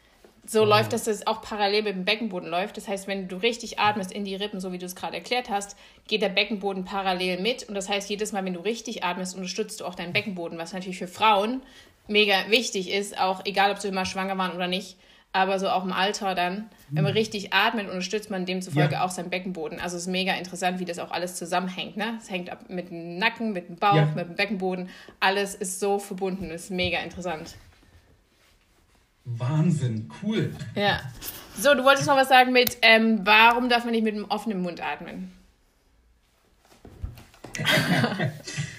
so 0.44 0.62
oh. 0.62 0.64
läuft, 0.64 0.92
dass 0.92 1.04
das 1.04 1.26
auch 1.26 1.40
parallel 1.40 1.82
mit 1.82 1.94
dem 1.94 2.04
Beckenboden 2.04 2.48
läuft. 2.48 2.76
Das 2.76 2.88
heißt, 2.88 3.06
wenn 3.06 3.28
du 3.28 3.36
richtig 3.36 3.78
atmest 3.78 4.12
in 4.12 4.24
die 4.24 4.34
Rippen, 4.34 4.60
so 4.60 4.72
wie 4.72 4.78
du 4.78 4.86
es 4.86 4.96
gerade 4.96 5.16
erklärt 5.16 5.50
hast, 5.50 5.76
geht 6.08 6.22
der 6.22 6.28
Beckenboden 6.28 6.84
parallel 6.84 7.40
mit. 7.40 7.68
Und 7.68 7.74
das 7.74 7.88
heißt, 7.88 8.10
jedes 8.10 8.32
Mal, 8.32 8.44
wenn 8.44 8.54
du 8.54 8.60
richtig 8.60 9.04
atmest, 9.04 9.36
unterstützt 9.36 9.80
du 9.80 9.84
auch 9.84 9.94
deinen 9.94 10.12
Beckenboden, 10.12 10.58
was 10.58 10.72
natürlich 10.72 10.98
für 10.98 11.08
Frauen 11.08 11.62
mega 12.08 12.34
wichtig 12.48 12.90
ist, 12.90 13.18
auch 13.18 13.44
egal, 13.44 13.70
ob 13.70 13.78
sie 13.78 13.88
immer 13.88 14.04
schwanger 14.04 14.36
waren 14.36 14.56
oder 14.56 14.66
nicht, 14.66 14.96
aber 15.32 15.58
so 15.58 15.68
auch 15.68 15.84
im 15.84 15.92
Alter 15.92 16.34
dann, 16.34 16.68
wenn 16.90 17.04
man 17.04 17.12
mhm. 17.12 17.18
richtig 17.18 17.54
atmet, 17.54 17.86
unterstützt 17.88 18.30
man 18.30 18.44
demzufolge 18.44 18.94
ja. 18.94 19.04
auch 19.04 19.10
seinen 19.10 19.30
Beckenboden. 19.30 19.80
Also 19.80 19.96
es 19.96 20.02
ist 20.02 20.08
mega 20.08 20.34
interessant, 20.34 20.78
wie 20.78 20.84
das 20.84 20.98
auch 20.98 21.10
alles 21.10 21.36
zusammenhängt. 21.36 21.96
Ne? 21.96 22.18
Es 22.20 22.30
hängt 22.30 22.50
ab 22.50 22.68
mit 22.68 22.90
dem 22.90 23.16
Nacken, 23.16 23.52
mit 23.52 23.68
dem 23.68 23.76
Bauch, 23.76 23.94
ja. 23.94 24.12
mit 24.14 24.28
dem 24.28 24.34
Beckenboden. 24.34 24.90
Alles 25.20 25.54
ist 25.54 25.80
so 25.80 25.98
verbunden. 25.98 26.50
Das 26.50 26.64
ist 26.64 26.70
mega 26.70 26.98
interessant. 26.98 27.54
Wahnsinn, 29.24 30.10
cool. 30.22 30.54
Ja. 30.74 31.00
So, 31.58 31.74
du 31.74 31.84
wolltest 31.84 32.06
noch 32.06 32.16
was 32.16 32.28
sagen 32.28 32.52
mit, 32.52 32.78
ähm, 32.82 33.20
warum 33.24 33.68
darf 33.68 33.84
man 33.84 33.92
nicht 33.92 34.04
mit 34.04 34.14
einem 34.14 34.24
offenen 34.24 34.62
Mund 34.62 34.80
atmen? 34.82 35.32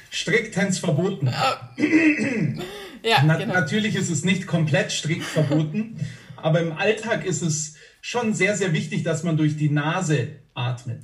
Striktens 0.10 0.80
verboten. 0.80 1.34
Ja, 3.06 3.22
Na, 3.26 3.36
genau. 3.36 3.54
Natürlich 3.54 3.96
ist 3.98 4.10
es 4.10 4.24
nicht 4.24 4.48
komplett 4.48 4.90
strikt 4.90 5.26
verboten, 5.26 6.00
aber 6.38 6.62
im 6.62 6.72
Alltag 6.72 7.26
ist 7.26 7.42
es 7.42 7.76
schon 8.00 8.34
sehr, 8.34 8.56
sehr 8.56 8.72
wichtig, 8.72 9.04
dass 9.04 9.24
man 9.24 9.36
durch 9.36 9.58
die 9.58 9.70
Nase 9.70 10.40
atmet. 10.54 11.04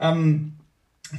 Ähm, 0.00 0.57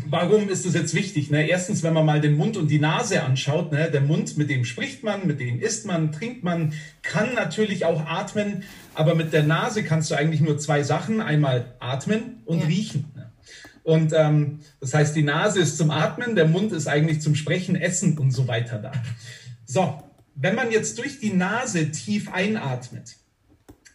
Warum 0.06 0.50
ist 0.50 0.66
das 0.66 0.76
jetzt 0.76 0.94
wichtig? 0.94 1.32
Ne? 1.32 1.48
Erstens, 1.48 1.82
wenn 1.82 1.94
man 1.94 2.06
mal 2.06 2.22
den 2.22 2.38
Mund 2.38 2.58
und 2.58 2.70
die 2.70 2.80
Nase 2.80 3.24
anschaut, 3.24 3.72
ne? 3.72 3.90
der 3.90 4.02
Mund, 4.02 4.38
mit 4.38 4.50
dem 4.50 4.64
spricht 4.64 5.04
man, 5.04 5.26
mit 5.26 5.40
dem 5.40 5.60
isst 5.60 5.86
man, 5.86 6.12
trinkt 6.12 6.44
man, 6.44 6.74
kann 7.02 7.34
natürlich 7.34 7.86
auch 7.86 8.06
atmen, 8.06 8.64
aber 8.94 9.16
mit 9.16 9.34
der 9.34 9.44
Nase 9.44 9.84
kannst 9.84 10.12
du 10.12 10.16
eigentlich 10.16 10.42
nur 10.42 10.60
zwei 10.60 10.84
Sachen, 10.84 11.22
einmal 11.22 11.74
atmen 11.80 12.44
und 12.46 12.60
ja. 12.60 12.66
riechen. 12.68 13.12
Ne? 13.16 13.32
Und 13.84 14.14
ähm, 14.16 14.60
das 14.80 14.94
heißt, 14.94 15.16
die 15.16 15.24
Nase 15.24 15.60
ist 15.60 15.78
zum 15.78 15.90
Atmen, 15.90 16.36
der 16.36 16.46
Mund 16.46 16.72
ist 16.72 16.88
eigentlich 16.88 17.22
zum 17.22 17.34
Sprechen, 17.34 17.76
Essen 17.76 18.18
und 18.20 18.32
so 18.32 18.48
weiter 18.48 18.78
da. 18.78 18.92
So, 19.66 20.04
wenn 20.36 20.54
man 20.54 20.72
jetzt 20.72 21.00
durch 21.00 21.20
die 21.20 21.34
Nase 21.34 21.90
tief 21.90 22.32
einatmet, 22.32 23.16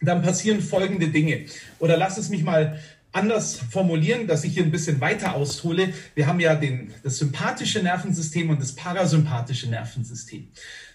dann 0.01 0.21
passieren 0.21 0.61
folgende 0.61 1.07
Dinge. 1.07 1.45
Oder 1.79 1.97
lass 1.97 2.17
es 2.17 2.29
mich 2.29 2.43
mal 2.43 2.79
anders 3.15 3.57
formulieren, 3.57 4.27
dass 4.27 4.43
ich 4.43 4.53
hier 4.53 4.63
ein 4.63 4.71
bisschen 4.71 4.99
weiter 4.99 5.35
aushole. 5.35 5.93
Wir 6.15 6.27
haben 6.27 6.39
ja 6.39 6.55
den, 6.55 6.93
das 7.03 7.17
sympathische 7.17 7.81
Nervensystem 7.81 8.49
und 8.49 8.61
das 8.61 8.75
parasympathische 8.75 9.69
Nervensystem. 9.69 10.49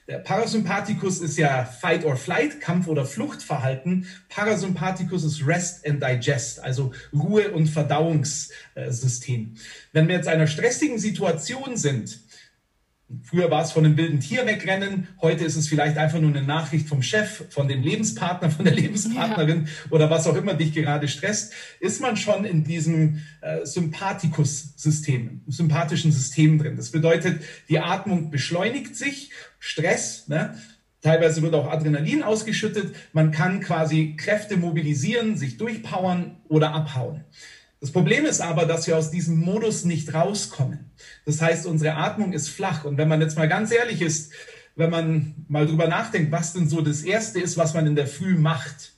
Der 0.06 0.18
Parasympathikus 0.18 1.20
ist 1.20 1.38
ja 1.38 1.64
Fight 1.64 2.04
or 2.04 2.16
Flight, 2.16 2.60
Kampf- 2.60 2.88
oder 2.88 3.06
Fluchtverhalten. 3.06 4.06
Parasympathikus 4.28 5.24
ist 5.24 5.46
Rest 5.46 5.86
and 5.86 6.02
Digest, 6.02 6.60
also 6.60 6.92
Ruhe- 7.12 7.52
und 7.52 7.68
Verdauungssystem. 7.68 9.54
Wenn 9.92 10.08
wir 10.08 10.16
jetzt 10.16 10.26
in 10.26 10.32
einer 10.32 10.48
stressigen 10.48 10.98
Situation 10.98 11.76
sind, 11.76 12.18
Früher 13.24 13.50
war 13.50 13.62
es 13.62 13.72
von 13.72 13.84
einem 13.84 13.96
wilden 13.96 14.20
Tier 14.20 14.46
wegrennen, 14.46 15.08
heute 15.20 15.44
ist 15.44 15.56
es 15.56 15.66
vielleicht 15.66 15.98
einfach 15.98 16.20
nur 16.20 16.30
eine 16.30 16.42
Nachricht 16.42 16.88
vom 16.88 17.02
Chef, 17.02 17.44
von 17.50 17.66
dem 17.66 17.82
Lebenspartner, 17.82 18.50
von 18.50 18.64
der 18.64 18.74
Lebenspartnerin 18.74 19.66
ja. 19.66 19.90
oder 19.90 20.10
was 20.10 20.28
auch 20.28 20.36
immer 20.36 20.54
dich 20.54 20.72
gerade 20.72 21.08
stresst, 21.08 21.52
ist 21.80 22.00
man 22.00 22.16
schon 22.16 22.44
in 22.44 22.62
diesem 22.62 23.22
äh, 23.40 23.66
Sympathikus-System, 23.66 25.42
sympathischen 25.48 26.12
System 26.12 26.58
drin. 26.58 26.76
Das 26.76 26.90
bedeutet, 26.90 27.42
die 27.68 27.80
Atmung 27.80 28.30
beschleunigt 28.30 28.94
sich, 28.94 29.30
Stress, 29.58 30.28
ne? 30.28 30.54
Teilweise 31.02 31.40
wird 31.40 31.54
auch 31.54 31.70
Adrenalin 31.70 32.22
ausgeschüttet. 32.22 32.94
Man 33.14 33.30
kann 33.30 33.60
quasi 33.60 34.16
Kräfte 34.18 34.58
mobilisieren, 34.58 35.36
sich 35.36 35.56
durchpowern 35.56 36.36
oder 36.48 36.74
abhauen. 36.74 37.24
Das 37.80 37.92
Problem 37.92 38.26
ist 38.26 38.42
aber, 38.42 38.66
dass 38.66 38.86
wir 38.86 38.98
aus 38.98 39.10
diesem 39.10 39.40
Modus 39.40 39.86
nicht 39.86 40.12
rauskommen. 40.12 40.90
Das 41.24 41.40
heißt, 41.40 41.66
unsere 41.66 41.94
Atmung 41.94 42.34
ist 42.34 42.50
flach. 42.50 42.84
Und 42.84 42.98
wenn 42.98 43.08
man 43.08 43.22
jetzt 43.22 43.38
mal 43.38 43.48
ganz 43.48 43.72
ehrlich 43.72 44.02
ist, 44.02 44.32
wenn 44.76 44.90
man 44.90 45.34
mal 45.48 45.66
drüber 45.66 45.88
nachdenkt, 45.88 46.30
was 46.30 46.52
denn 46.52 46.68
so 46.68 46.82
das 46.82 47.02
Erste 47.02 47.40
ist, 47.40 47.56
was 47.56 47.72
man 47.72 47.86
in 47.86 47.96
der 47.96 48.06
Früh 48.06 48.36
macht. 48.36 48.92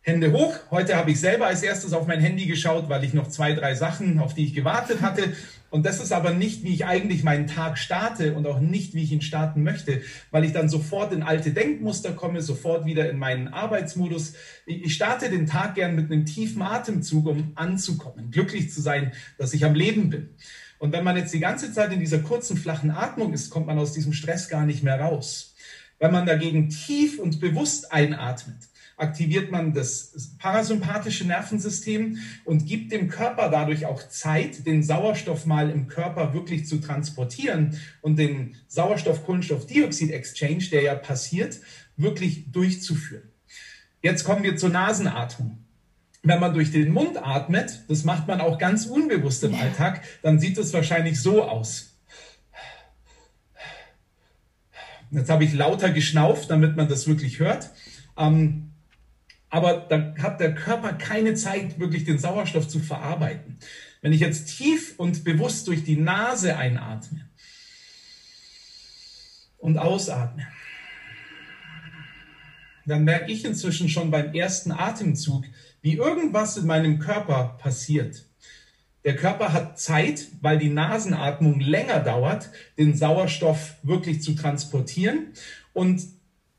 Hände 0.00 0.32
hoch. 0.32 0.54
Heute 0.70 0.96
habe 0.96 1.10
ich 1.12 1.20
selber 1.20 1.46
als 1.46 1.62
erstes 1.62 1.92
auf 1.92 2.06
mein 2.06 2.20
Handy 2.20 2.46
geschaut, 2.46 2.88
weil 2.88 3.04
ich 3.04 3.14
noch 3.14 3.28
zwei, 3.28 3.54
drei 3.54 3.74
Sachen, 3.74 4.18
auf 4.18 4.34
die 4.34 4.44
ich 4.44 4.54
gewartet 4.54 5.00
hatte. 5.00 5.34
Und 5.70 5.84
das 5.84 6.00
ist 6.00 6.12
aber 6.12 6.32
nicht, 6.32 6.62
wie 6.62 6.72
ich 6.72 6.86
eigentlich 6.86 7.24
meinen 7.24 7.46
Tag 7.46 7.76
starte 7.76 8.34
und 8.34 8.46
auch 8.46 8.60
nicht, 8.60 8.94
wie 8.94 9.02
ich 9.02 9.12
ihn 9.12 9.20
starten 9.20 9.62
möchte, 9.62 10.00
weil 10.30 10.44
ich 10.44 10.52
dann 10.52 10.68
sofort 10.68 11.12
in 11.12 11.22
alte 11.22 11.50
Denkmuster 11.50 12.12
komme, 12.12 12.40
sofort 12.40 12.86
wieder 12.86 13.10
in 13.10 13.18
meinen 13.18 13.48
Arbeitsmodus. 13.48 14.34
Ich 14.64 14.94
starte 14.94 15.28
den 15.28 15.46
Tag 15.46 15.74
gern 15.74 15.96
mit 15.96 16.10
einem 16.10 16.24
tiefen 16.24 16.62
Atemzug, 16.62 17.26
um 17.26 17.52
anzukommen, 17.56 18.30
glücklich 18.30 18.72
zu 18.72 18.80
sein, 18.80 19.12
dass 19.38 19.54
ich 19.54 19.64
am 19.64 19.74
Leben 19.74 20.10
bin. 20.10 20.30
Und 20.78 20.92
wenn 20.92 21.04
man 21.04 21.16
jetzt 21.16 21.32
die 21.32 21.40
ganze 21.40 21.72
Zeit 21.72 21.92
in 21.92 22.00
dieser 22.00 22.18
kurzen, 22.18 22.56
flachen 22.56 22.90
Atmung 22.90 23.32
ist, 23.32 23.50
kommt 23.50 23.66
man 23.66 23.78
aus 23.78 23.92
diesem 23.92 24.12
Stress 24.12 24.48
gar 24.48 24.66
nicht 24.66 24.82
mehr 24.82 25.00
raus. 25.00 25.54
Wenn 25.98 26.12
man 26.12 26.26
dagegen 26.26 26.68
tief 26.68 27.18
und 27.18 27.40
bewusst 27.40 27.92
einatmet, 27.92 28.58
aktiviert 28.96 29.50
man 29.50 29.74
das 29.74 30.36
parasympathische 30.38 31.26
Nervensystem 31.26 32.18
und 32.44 32.66
gibt 32.66 32.92
dem 32.92 33.08
Körper 33.08 33.50
dadurch 33.50 33.84
auch 33.84 34.08
Zeit, 34.08 34.66
den 34.66 34.82
Sauerstoff 34.82 35.44
mal 35.44 35.70
im 35.70 35.86
Körper 35.86 36.32
wirklich 36.32 36.66
zu 36.66 36.78
transportieren 36.78 37.78
und 38.00 38.18
den 38.18 38.56
Sauerstoff-Kohlenstoff-Dioxid-Exchange, 38.68 40.70
der 40.70 40.82
ja 40.82 40.94
passiert, 40.94 41.60
wirklich 41.96 42.50
durchzuführen. 42.50 43.30
Jetzt 44.00 44.24
kommen 44.24 44.42
wir 44.42 44.56
zur 44.56 44.70
Nasenatmung. 44.70 45.58
Wenn 46.22 46.40
man 46.40 46.54
durch 46.54 46.72
den 46.72 46.90
Mund 46.90 47.18
atmet, 47.18 47.84
das 47.88 48.04
macht 48.04 48.26
man 48.26 48.40
auch 48.40 48.58
ganz 48.58 48.86
unbewusst 48.86 49.44
im 49.44 49.54
Alltag, 49.54 50.02
dann 50.22 50.40
sieht 50.40 50.58
es 50.58 50.72
wahrscheinlich 50.72 51.20
so 51.20 51.44
aus. 51.44 51.96
Jetzt 55.10 55.30
habe 55.30 55.44
ich 55.44 55.52
lauter 55.52 55.90
geschnauft, 55.90 56.50
damit 56.50 56.76
man 56.76 56.88
das 56.88 57.06
wirklich 57.06 57.38
hört. 57.38 57.70
Ähm, 58.16 58.72
aber 59.56 59.86
da 59.88 60.14
hat 60.22 60.38
der 60.38 60.54
Körper 60.54 60.92
keine 60.92 61.32
Zeit, 61.32 61.80
wirklich 61.80 62.04
den 62.04 62.18
Sauerstoff 62.18 62.68
zu 62.68 62.78
verarbeiten. 62.78 63.56
Wenn 64.02 64.12
ich 64.12 64.20
jetzt 64.20 64.58
tief 64.58 64.92
und 64.98 65.24
bewusst 65.24 65.66
durch 65.66 65.82
die 65.82 65.96
Nase 65.96 66.58
einatme 66.58 67.26
und 69.56 69.78
ausatme, 69.78 70.46
dann 72.84 73.04
merke 73.04 73.32
ich 73.32 73.46
inzwischen 73.46 73.88
schon 73.88 74.10
beim 74.10 74.34
ersten 74.34 74.72
Atemzug, 74.72 75.46
wie 75.80 75.94
irgendwas 75.94 76.58
in 76.58 76.66
meinem 76.66 76.98
Körper 76.98 77.56
passiert. 77.58 78.26
Der 79.06 79.16
Körper 79.16 79.54
hat 79.54 79.80
Zeit, 79.80 80.26
weil 80.42 80.58
die 80.58 80.68
Nasenatmung 80.68 81.60
länger 81.60 82.00
dauert, 82.00 82.50
den 82.76 82.94
Sauerstoff 82.94 83.76
wirklich 83.82 84.20
zu 84.20 84.34
transportieren. 84.34 85.32
Und 85.72 86.02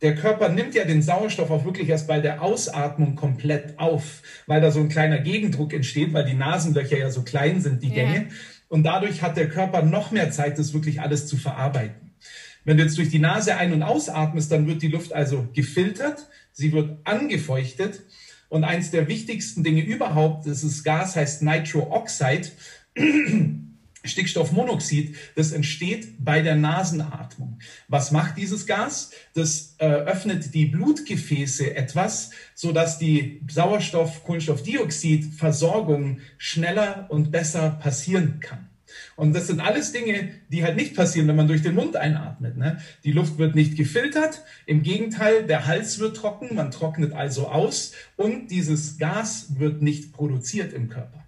der 0.01 0.15
Körper 0.15 0.49
nimmt 0.49 0.75
ja 0.75 0.85
den 0.85 1.01
Sauerstoff 1.01 1.49
auch 1.49 1.65
wirklich 1.65 1.89
erst 1.89 2.07
bei 2.07 2.19
der 2.19 2.41
Ausatmung 2.41 3.15
komplett 3.15 3.79
auf, 3.79 4.21
weil 4.45 4.61
da 4.61 4.71
so 4.71 4.79
ein 4.79 4.89
kleiner 4.89 5.19
Gegendruck 5.19 5.73
entsteht, 5.73 6.13
weil 6.13 6.25
die 6.25 6.35
Nasenlöcher 6.35 6.97
ja 6.97 7.09
so 7.09 7.23
klein 7.23 7.61
sind, 7.61 7.81
die 7.81 7.89
Gänge. 7.89 8.15
Ja. 8.15 8.35
Und 8.69 8.83
dadurch 8.83 9.21
hat 9.21 9.37
der 9.37 9.49
Körper 9.49 9.81
noch 9.81 10.11
mehr 10.11 10.29
Zeit, 10.31 10.59
das 10.59 10.73
wirklich 10.73 11.01
alles 11.01 11.25
zu 11.25 11.37
verarbeiten. 11.37 12.11
Wenn 12.63 12.77
du 12.77 12.83
jetzt 12.83 12.97
durch 12.97 13.09
die 13.09 13.19
Nase 13.19 13.55
ein- 13.55 13.73
und 13.73 13.81
ausatmest, 13.81 14.51
dann 14.51 14.67
wird 14.67 14.81
die 14.81 14.89
Luft 14.89 15.13
also 15.13 15.47
gefiltert, 15.53 16.27
sie 16.51 16.73
wird 16.73 16.97
angefeuchtet. 17.05 18.01
Und 18.49 18.63
eins 18.63 18.91
der 18.91 19.07
wichtigsten 19.07 19.63
Dinge 19.63 19.81
überhaupt, 19.81 20.45
dieses 20.45 20.83
Gas 20.83 21.15
heißt 21.15 21.41
Nitrooxide. 21.43 22.49
Stickstoffmonoxid, 24.07 25.15
das 25.35 25.51
entsteht 25.51 26.23
bei 26.23 26.41
der 26.41 26.55
Nasenatmung. 26.55 27.59
Was 27.87 28.11
macht 28.11 28.37
dieses 28.37 28.65
Gas? 28.65 29.11
Das 29.33 29.75
äh, 29.79 29.85
öffnet 29.85 30.53
die 30.53 30.65
Blutgefäße 30.65 31.75
etwas, 31.75 32.31
sodass 32.55 32.99
die 32.99 33.41
Sauerstoff-Kohlenstoffdioxid-Versorgung 33.47 36.19
schneller 36.37 37.07
und 37.09 37.31
besser 37.31 37.71
passieren 37.71 38.39
kann. 38.39 38.69
Und 39.15 39.33
das 39.33 39.47
sind 39.47 39.59
alles 39.59 39.91
Dinge, 39.91 40.29
die 40.49 40.63
halt 40.63 40.75
nicht 40.75 40.95
passieren, 40.95 41.27
wenn 41.27 41.35
man 41.35 41.47
durch 41.47 41.61
den 41.61 41.75
Mund 41.75 41.95
einatmet. 41.95 42.57
Ne? 42.57 42.79
Die 43.03 43.11
Luft 43.11 43.37
wird 43.37 43.55
nicht 43.55 43.75
gefiltert, 43.75 44.43
im 44.65 44.83
Gegenteil, 44.83 45.45
der 45.45 45.67
Hals 45.67 45.99
wird 45.99 46.17
trocken, 46.17 46.55
man 46.55 46.71
trocknet 46.71 47.13
also 47.13 47.47
aus 47.47 47.93
und 48.15 48.51
dieses 48.51 48.97
Gas 48.97 49.57
wird 49.57 49.81
nicht 49.81 50.13
produziert 50.13 50.73
im 50.73 50.89
Körper. 50.89 51.26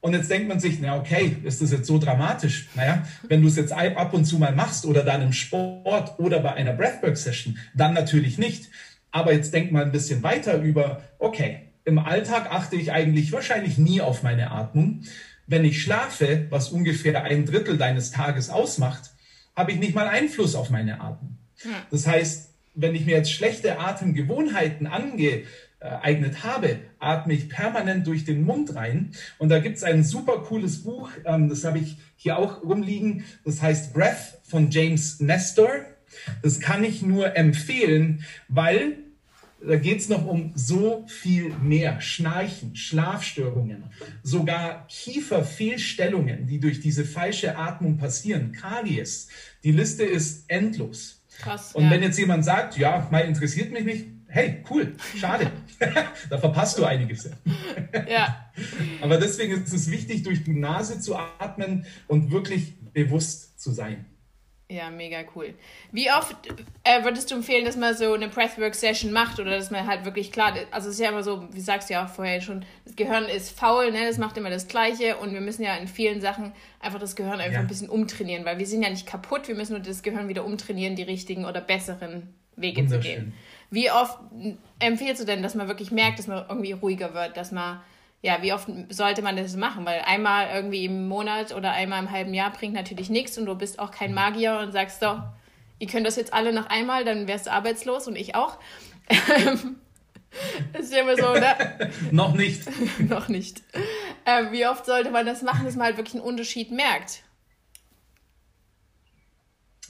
Und 0.00 0.14
jetzt 0.14 0.30
denkt 0.30 0.48
man 0.48 0.60
sich, 0.60 0.80
na 0.80 0.96
okay, 0.96 1.36
ist 1.44 1.60
das 1.60 1.72
jetzt 1.72 1.86
so 1.86 1.98
dramatisch? 1.98 2.68
Naja, 2.74 3.06
wenn 3.28 3.42
du 3.42 3.48
es 3.48 3.56
jetzt 3.56 3.72
ab 3.72 4.14
und 4.14 4.24
zu 4.24 4.38
mal 4.38 4.54
machst 4.54 4.86
oder 4.86 5.02
dann 5.02 5.20
im 5.20 5.32
Sport 5.32 6.18
oder 6.18 6.40
bei 6.40 6.54
einer 6.54 6.72
Breathwork-Session, 6.72 7.58
dann 7.74 7.92
natürlich 7.92 8.38
nicht. 8.38 8.70
Aber 9.10 9.32
jetzt 9.32 9.52
denk 9.52 9.72
mal 9.72 9.84
ein 9.84 9.92
bisschen 9.92 10.22
weiter 10.22 10.62
über, 10.62 11.02
okay, 11.18 11.66
im 11.84 11.98
Alltag 11.98 12.50
achte 12.50 12.76
ich 12.76 12.92
eigentlich 12.92 13.32
wahrscheinlich 13.32 13.76
nie 13.76 14.00
auf 14.00 14.22
meine 14.22 14.50
Atmung. 14.52 15.02
Wenn 15.46 15.64
ich 15.64 15.82
schlafe, 15.82 16.46
was 16.48 16.70
ungefähr 16.70 17.24
ein 17.24 17.44
Drittel 17.44 17.76
deines 17.76 18.10
Tages 18.10 18.50
ausmacht, 18.50 19.10
habe 19.56 19.72
ich 19.72 19.78
nicht 19.78 19.94
mal 19.94 20.06
Einfluss 20.06 20.54
auf 20.54 20.70
meine 20.70 21.00
Atmung. 21.00 21.36
Das 21.90 22.06
heißt, 22.06 22.49
wenn 22.74 22.94
ich 22.94 23.06
mir 23.06 23.16
jetzt 23.16 23.32
schlechte 23.32 23.78
Atemgewohnheiten 23.78 24.86
angeeignet 24.86 26.44
habe, 26.44 26.80
atme 26.98 27.34
ich 27.34 27.48
permanent 27.48 28.06
durch 28.06 28.24
den 28.24 28.42
Mund 28.42 28.74
rein. 28.74 29.12
Und 29.38 29.48
da 29.48 29.58
gibt 29.58 29.76
es 29.76 29.82
ein 29.82 30.04
super 30.04 30.42
cooles 30.42 30.82
Buch, 30.82 31.10
ähm, 31.24 31.48
das 31.48 31.64
habe 31.64 31.78
ich 31.78 31.96
hier 32.16 32.38
auch 32.38 32.62
rumliegen, 32.62 33.24
das 33.44 33.62
heißt 33.62 33.92
Breath 33.92 34.38
von 34.44 34.70
James 34.70 35.20
Nestor. 35.20 35.70
Das 36.42 36.60
kann 36.60 36.84
ich 36.84 37.02
nur 37.02 37.36
empfehlen, 37.36 38.24
weil 38.48 38.98
da 39.66 39.76
geht 39.76 40.00
es 40.00 40.08
noch 40.08 40.24
um 40.26 40.52
so 40.54 41.04
viel 41.06 41.50
mehr. 41.62 42.00
Schnarchen, 42.00 42.76
Schlafstörungen, 42.76 43.84
sogar 44.22 44.86
Kieferfehlstellungen, 44.88 46.46
die 46.46 46.60
durch 46.60 46.80
diese 46.80 47.04
falsche 47.04 47.56
Atmung 47.56 47.98
passieren, 47.98 48.52
Karies. 48.52 49.28
Die 49.62 49.72
Liste 49.72 50.04
ist 50.04 50.44
endlos. 50.48 51.19
Krass, 51.38 51.74
Und 51.74 51.84
ja. 51.84 51.90
wenn 51.90 52.02
jetzt 52.02 52.18
jemand 52.18 52.44
sagt, 52.44 52.76
ja, 52.76 53.06
mal 53.10 53.20
interessiert 53.20 53.72
mich 53.72 53.84
nicht, 53.84 54.06
hey, 54.28 54.64
cool, 54.70 54.94
schade. 55.16 55.50
da 56.30 56.38
verpasst 56.38 56.78
du 56.78 56.84
einiges. 56.84 57.30
ja. 58.08 58.50
Aber 59.00 59.18
deswegen 59.18 59.62
ist 59.62 59.72
es 59.72 59.90
wichtig, 59.90 60.22
durch 60.22 60.44
die 60.44 60.54
Nase 60.54 61.00
zu 61.00 61.16
atmen 61.16 61.86
und 62.08 62.30
wirklich 62.30 62.74
bewusst 62.92 63.60
zu 63.60 63.72
sein. 63.72 64.06
Ja, 64.70 64.88
mega 64.88 65.18
cool. 65.34 65.54
Wie 65.90 66.12
oft 66.12 66.36
äh, 66.84 67.02
würdest 67.02 67.28
du 67.30 67.34
empfehlen, 67.34 67.64
dass 67.64 67.76
man 67.76 67.96
so 67.96 68.12
eine 68.12 68.28
Breathwork-Session 68.28 69.10
macht 69.10 69.40
oder 69.40 69.50
dass 69.50 69.72
man 69.72 69.84
halt 69.84 70.04
wirklich 70.04 70.30
klar, 70.30 70.54
also 70.70 70.88
es 70.88 70.94
ist 70.94 71.00
ja 71.00 71.08
immer 71.08 71.24
so, 71.24 71.48
wie 71.52 71.60
sagst 71.60 71.90
du 71.90 71.94
ja 71.94 72.04
auch 72.04 72.08
vorher 72.08 72.40
schon, 72.40 72.64
das 72.84 72.94
Gehirn 72.94 73.24
ist 73.24 73.50
faul, 73.50 73.90
ne? 73.90 74.06
das 74.06 74.16
macht 74.16 74.36
immer 74.36 74.48
das 74.48 74.68
Gleiche 74.68 75.16
und 75.16 75.32
wir 75.32 75.40
müssen 75.40 75.64
ja 75.64 75.74
in 75.74 75.88
vielen 75.88 76.20
Sachen 76.20 76.52
einfach 76.78 77.00
das 77.00 77.16
Gehirn 77.16 77.40
einfach 77.40 77.54
ja. 77.54 77.58
ein 77.58 77.66
bisschen 77.66 77.88
umtrainieren, 77.88 78.44
weil 78.44 78.60
wir 78.60 78.66
sind 78.66 78.84
ja 78.84 78.90
nicht 78.90 79.08
kaputt, 79.08 79.48
wir 79.48 79.56
müssen 79.56 79.72
nur 79.72 79.82
das 79.82 80.04
Gehirn 80.04 80.28
wieder 80.28 80.44
umtrainieren, 80.44 80.94
die 80.94 81.02
richtigen 81.02 81.46
oder 81.46 81.60
besseren 81.60 82.32
Wege 82.54 82.86
zu 82.86 83.00
gehen. 83.00 83.32
Wie 83.70 83.90
oft 83.90 84.18
empfiehlst 84.78 85.20
du 85.20 85.26
denn, 85.26 85.42
dass 85.42 85.56
man 85.56 85.66
wirklich 85.66 85.90
merkt, 85.90 86.20
dass 86.20 86.28
man 86.28 86.44
irgendwie 86.48 86.72
ruhiger 86.72 87.12
wird, 87.12 87.36
dass 87.36 87.50
man 87.50 87.80
ja, 88.22 88.42
wie 88.42 88.52
oft 88.52 88.68
sollte 88.90 89.22
man 89.22 89.36
das 89.36 89.56
machen? 89.56 89.86
Weil 89.86 90.00
einmal 90.00 90.48
irgendwie 90.54 90.84
im 90.84 91.08
Monat 91.08 91.54
oder 91.54 91.72
einmal 91.72 92.02
im 92.02 92.10
halben 92.10 92.34
Jahr 92.34 92.52
bringt 92.52 92.74
natürlich 92.74 93.08
nichts 93.08 93.38
und 93.38 93.46
du 93.46 93.54
bist 93.54 93.78
auch 93.78 93.90
kein 93.90 94.12
Magier 94.12 94.58
und 94.58 94.72
sagst 94.72 95.02
doch, 95.02 95.22
ihr 95.78 95.86
könnt 95.86 96.06
das 96.06 96.16
jetzt 96.16 96.32
alle 96.32 96.52
noch 96.52 96.66
einmal, 96.66 97.04
dann 97.04 97.26
wärst 97.26 97.46
du 97.46 97.52
arbeitslos 97.52 98.06
und 98.06 98.16
ich 98.16 98.34
auch. 98.34 98.58
das 99.08 100.82
ist 100.82 100.92
ja 100.92 101.00
immer 101.00 101.16
so, 101.16 101.32
ne? 101.32 101.90
noch 102.10 102.34
nicht. 102.34 102.62
noch 102.98 103.28
nicht. 103.28 103.62
Äh, 104.26 104.52
wie 104.52 104.66
oft 104.66 104.84
sollte 104.84 105.10
man 105.10 105.24
das 105.24 105.42
machen, 105.42 105.64
dass 105.64 105.76
man 105.76 105.86
halt 105.86 105.96
wirklich 105.96 106.14
einen 106.14 106.24
Unterschied 106.24 106.70
merkt? 106.70 107.22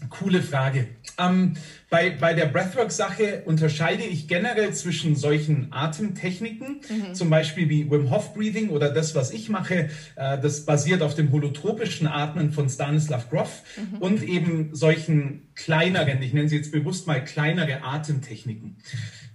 Coole 0.09 0.43
Frage. 0.43 0.89
Ähm, 1.19 1.55
bei, 1.91 2.11
bei 2.11 2.35
der 2.35 2.47
Breathwork-Sache 2.47 3.43
unterscheide 3.45 4.05
ich 4.05 4.29
generell 4.29 4.73
zwischen 4.73 5.17
solchen 5.17 5.69
Atemtechniken, 5.73 6.81
mhm. 6.89 7.15
zum 7.15 7.31
Beispiel 7.31 7.69
wie 7.69 7.91
Wim 7.91 8.11
Hof 8.11 8.33
Breathing 8.35 8.71
oder 8.71 8.91
das, 8.91 9.15
was 9.15 9.33
ich 9.33 9.49
mache, 9.49 9.91
äh, 10.17 10.39
das 10.39 10.65
basiert 10.65 11.03
auf 11.03 11.15
dem 11.15 11.33
holotropischen 11.33 12.07
Atmen 12.07 12.53
von 12.53 12.69
Stanislav 12.69 13.29
Grof 13.29 13.63
mhm. 13.77 13.99
und 13.99 14.23
eben 14.23 14.71
solchen 14.73 15.50
kleineren, 15.65 16.23
ich 16.23 16.33
nenne 16.33 16.49
sie 16.49 16.57
jetzt 16.57 16.73
bewusst 16.73 17.07
mal 17.07 17.23
kleinere 17.25 17.83
Atemtechniken. 17.83 18.77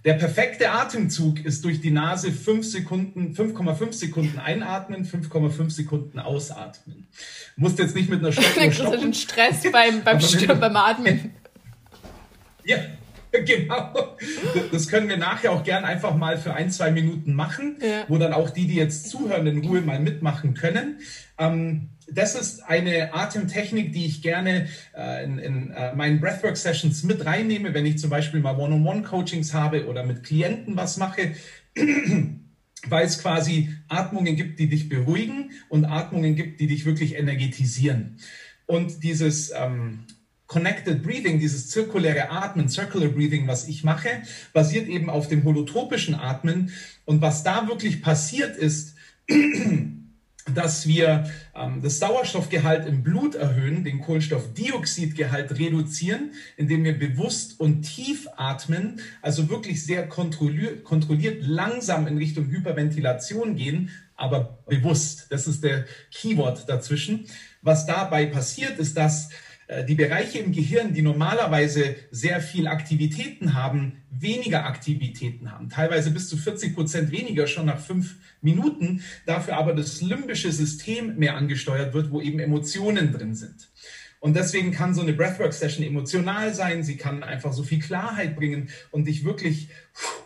Der 0.04 0.14
perfekte 0.14 0.70
Atemzug 0.70 1.44
ist 1.44 1.64
durch 1.64 1.80
die 1.80 1.90
Nase 1.90 2.30
5 2.30 2.64
Sekunden, 2.64 3.34
5,5 3.34 3.92
Sekunden 3.92 4.38
einatmen, 4.38 5.04
5,5 5.04 5.70
Sekunden 5.70 6.18
ausatmen. 6.20 7.08
Musst 7.56 7.78
jetzt 7.78 7.96
nicht 7.96 8.08
mit 8.08 8.20
einer 8.20 8.30
Stoppuhr 8.30 8.72
stoppen. 8.72 9.14
Stress 9.14 9.62
beim, 9.72 10.02
beim, 10.04 10.18
beim 10.60 10.76
Atmen. 10.76 11.32
Ja, 12.68 12.78
genau. 13.44 14.16
Das 14.72 14.88
können 14.88 15.08
wir 15.08 15.16
nachher 15.16 15.52
auch 15.52 15.62
gern 15.62 15.84
einfach 15.84 16.16
mal 16.16 16.36
für 16.36 16.52
ein, 16.52 16.68
zwei 16.68 16.90
Minuten 16.90 17.32
machen, 17.32 17.76
ja. 17.80 18.02
wo 18.08 18.18
dann 18.18 18.32
auch 18.32 18.50
die, 18.50 18.66
die 18.66 18.74
jetzt 18.74 19.08
zuhören, 19.08 19.46
in 19.46 19.64
Ruhe 19.64 19.82
mal 19.82 20.00
mitmachen 20.00 20.54
können. 20.54 20.98
Ähm, 21.38 21.90
das 22.08 22.34
ist 22.34 22.62
eine 22.62 23.14
Atemtechnik, 23.14 23.92
die 23.92 24.06
ich 24.06 24.22
gerne 24.22 24.68
äh, 24.96 25.24
in, 25.24 25.38
in 25.38 25.70
äh, 25.70 25.94
meinen 25.94 26.20
Breathwork-Sessions 26.20 27.02
mit 27.02 27.24
reinnehme, 27.24 27.74
wenn 27.74 27.86
ich 27.86 27.98
zum 27.98 28.10
Beispiel 28.10 28.40
mal 28.40 28.56
One-on-One-Coachings 28.56 29.54
habe 29.54 29.86
oder 29.86 30.04
mit 30.04 30.22
Klienten 30.22 30.76
was 30.76 30.96
mache, 30.96 31.32
weil 32.88 33.06
es 33.06 33.20
quasi 33.20 33.70
Atmungen 33.88 34.36
gibt, 34.36 34.58
die 34.58 34.68
dich 34.68 34.88
beruhigen 34.88 35.50
und 35.68 35.84
Atmungen 35.84 36.36
gibt, 36.36 36.60
die 36.60 36.68
dich 36.68 36.86
wirklich 36.86 37.16
energetisieren. 37.16 38.18
Und 38.66 39.02
dieses 39.02 39.52
ähm, 39.56 40.06
Connected 40.46 41.02
Breathing, 41.02 41.40
dieses 41.40 41.70
zirkuläre 41.70 42.30
Atmen, 42.30 42.68
Circular 42.68 43.08
Breathing, 43.08 43.48
was 43.48 43.66
ich 43.66 43.82
mache, 43.82 44.08
basiert 44.52 44.86
eben 44.88 45.10
auf 45.10 45.28
dem 45.28 45.44
holotropischen 45.44 46.14
Atmen. 46.14 46.70
Und 47.04 47.20
was 47.20 47.42
da 47.42 47.66
wirklich 47.66 48.00
passiert 48.00 48.56
ist, 48.56 48.94
dass 50.54 50.86
wir 50.86 51.28
ähm, 51.54 51.80
das 51.82 51.98
Sauerstoffgehalt 51.98 52.86
im 52.86 53.02
Blut 53.02 53.34
erhöhen, 53.34 53.84
den 53.84 54.00
Kohlenstoffdioxidgehalt 54.00 55.58
reduzieren, 55.58 56.32
indem 56.56 56.84
wir 56.84 56.98
bewusst 56.98 57.58
und 57.58 57.82
tief 57.82 58.28
atmen, 58.36 59.00
also 59.22 59.48
wirklich 59.48 59.84
sehr 59.84 60.08
kontrolliert, 60.08 60.84
kontrolliert 60.84 61.42
langsam 61.42 62.06
in 62.06 62.18
Richtung 62.18 62.48
Hyperventilation 62.48 63.56
gehen, 63.56 63.90
aber 64.14 64.58
bewusst. 64.66 65.26
Das 65.30 65.46
ist 65.46 65.62
der 65.64 65.84
Keyword 66.12 66.68
dazwischen. 66.68 67.26
Was 67.62 67.86
dabei 67.86 68.26
passiert, 68.26 68.78
ist, 68.78 68.96
dass 68.96 69.30
die 69.88 69.94
Bereiche 69.96 70.38
im 70.38 70.52
Gehirn, 70.52 70.94
die 70.94 71.02
normalerweise 71.02 71.96
sehr 72.10 72.40
viel 72.40 72.68
Aktivitäten 72.68 73.54
haben, 73.54 74.02
weniger 74.10 74.64
Aktivitäten 74.64 75.50
haben. 75.50 75.68
Teilweise 75.68 76.12
bis 76.12 76.28
zu 76.28 76.36
40 76.36 76.74
Prozent 76.74 77.10
weniger 77.10 77.46
schon 77.46 77.66
nach 77.66 77.80
fünf 77.80 78.14
Minuten. 78.40 79.02
Dafür 79.26 79.56
aber 79.56 79.74
das 79.74 80.00
limbische 80.00 80.52
System 80.52 81.16
mehr 81.16 81.36
angesteuert 81.36 81.94
wird, 81.94 82.12
wo 82.12 82.20
eben 82.20 82.38
Emotionen 82.38 83.12
drin 83.12 83.34
sind. 83.34 83.68
Und 84.20 84.34
deswegen 84.34 84.72
kann 84.72 84.94
so 84.94 85.02
eine 85.02 85.12
Breathwork-Session 85.12 85.84
emotional 85.84 86.54
sein. 86.54 86.82
Sie 86.82 86.96
kann 86.96 87.22
einfach 87.22 87.52
so 87.52 87.62
viel 87.62 87.80
Klarheit 87.80 88.36
bringen 88.36 88.70
und 88.90 89.06
dich 89.06 89.24
wirklich 89.24 89.68